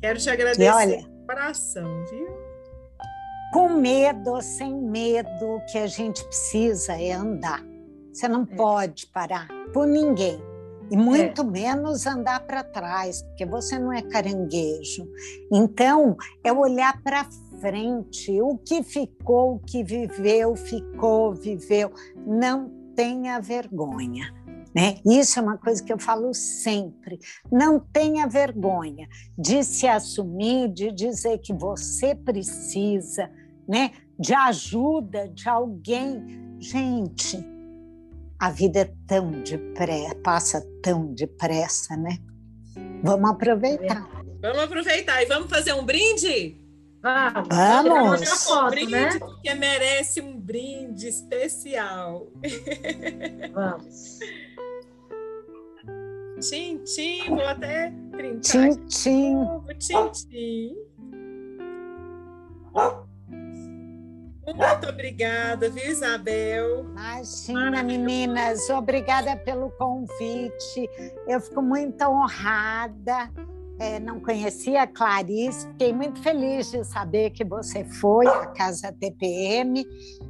[0.00, 2.28] Quero te agradecer e olha, de coração, viu?
[3.52, 7.62] Com medo ou sem medo, o que a gente precisa é andar.
[8.12, 8.56] Você não é.
[8.56, 10.40] pode parar por ninguém.
[10.90, 11.44] E muito é.
[11.44, 15.06] menos andar para trás, porque você não é caranguejo.
[15.52, 17.28] Então, é olhar para
[17.60, 18.40] frente.
[18.40, 21.92] O que ficou, o que viveu, ficou, viveu.
[22.26, 24.34] Não tenha vergonha.
[24.74, 25.00] Né?
[25.04, 27.18] Isso é uma coisa que eu falo sempre.
[27.50, 33.30] Não tenha vergonha de se assumir, de dizer que você precisa
[33.68, 33.92] né?
[34.18, 36.56] de ajuda de alguém.
[36.58, 37.38] Gente,
[38.38, 42.18] a vida é tão depressa, passa tão depressa, né?
[43.02, 44.08] Vamos aproveitar.
[44.40, 46.60] Vamos aproveitar e vamos fazer um brinde?
[47.02, 47.48] Vamos.
[47.48, 48.20] Vamos.
[48.20, 49.18] Um foto, brinde, né?
[49.18, 52.30] porque merece um brinde especial.
[53.52, 54.18] Vamos.
[56.40, 58.40] Tchim, tchim, vou até printar.
[58.40, 59.36] Tchim, tchim.
[59.78, 60.74] Tchim, tchim.
[64.46, 66.80] Muito obrigada, viu, Isabel?
[66.90, 70.88] Imagina, meninas, obrigada pelo convite.
[71.28, 73.30] Eu fico muito honrada.
[73.80, 78.92] É, não conhecia a Clarice, fiquei muito feliz de saber que você foi à Casa
[78.92, 79.86] TPM.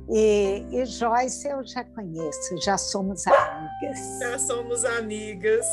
[0.09, 4.19] E, e Joyce eu já conheço, já somos amigas.
[4.21, 5.67] Já somos amigas.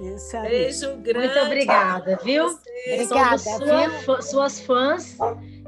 [0.00, 0.48] Isso aí.
[0.48, 1.26] Beijo grande.
[1.26, 2.46] Muito obrigada, viu?
[2.46, 5.18] Obrigada, Somos sua, suas fãs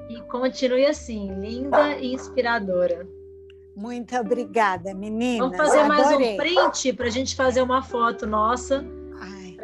[0.08, 3.06] e continue assim, linda e inspiradora.
[3.76, 5.44] Muito obrigada, menina.
[5.44, 8.82] Vamos fazer mais um print para a gente fazer uma foto nossa.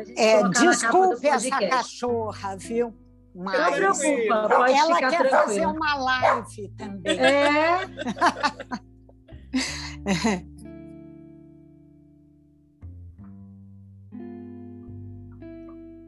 [0.08, 2.94] Ai, é, desculpe essa cachorra, viu?
[3.34, 3.58] Mas...
[3.58, 5.42] Não preocupa, pode Ela ficar quer tranquila.
[5.42, 7.18] fazer uma live também.
[7.18, 7.80] É.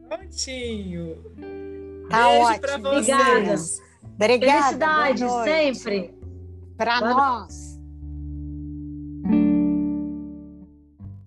[0.09, 1.17] Prontinho.
[2.11, 2.61] Tá Beijo ótimo.
[2.61, 3.09] para vocês.
[3.09, 3.55] Obrigada.
[4.15, 5.05] Obrigada.
[5.07, 6.15] Felicidade sempre.
[6.77, 7.74] Para nós.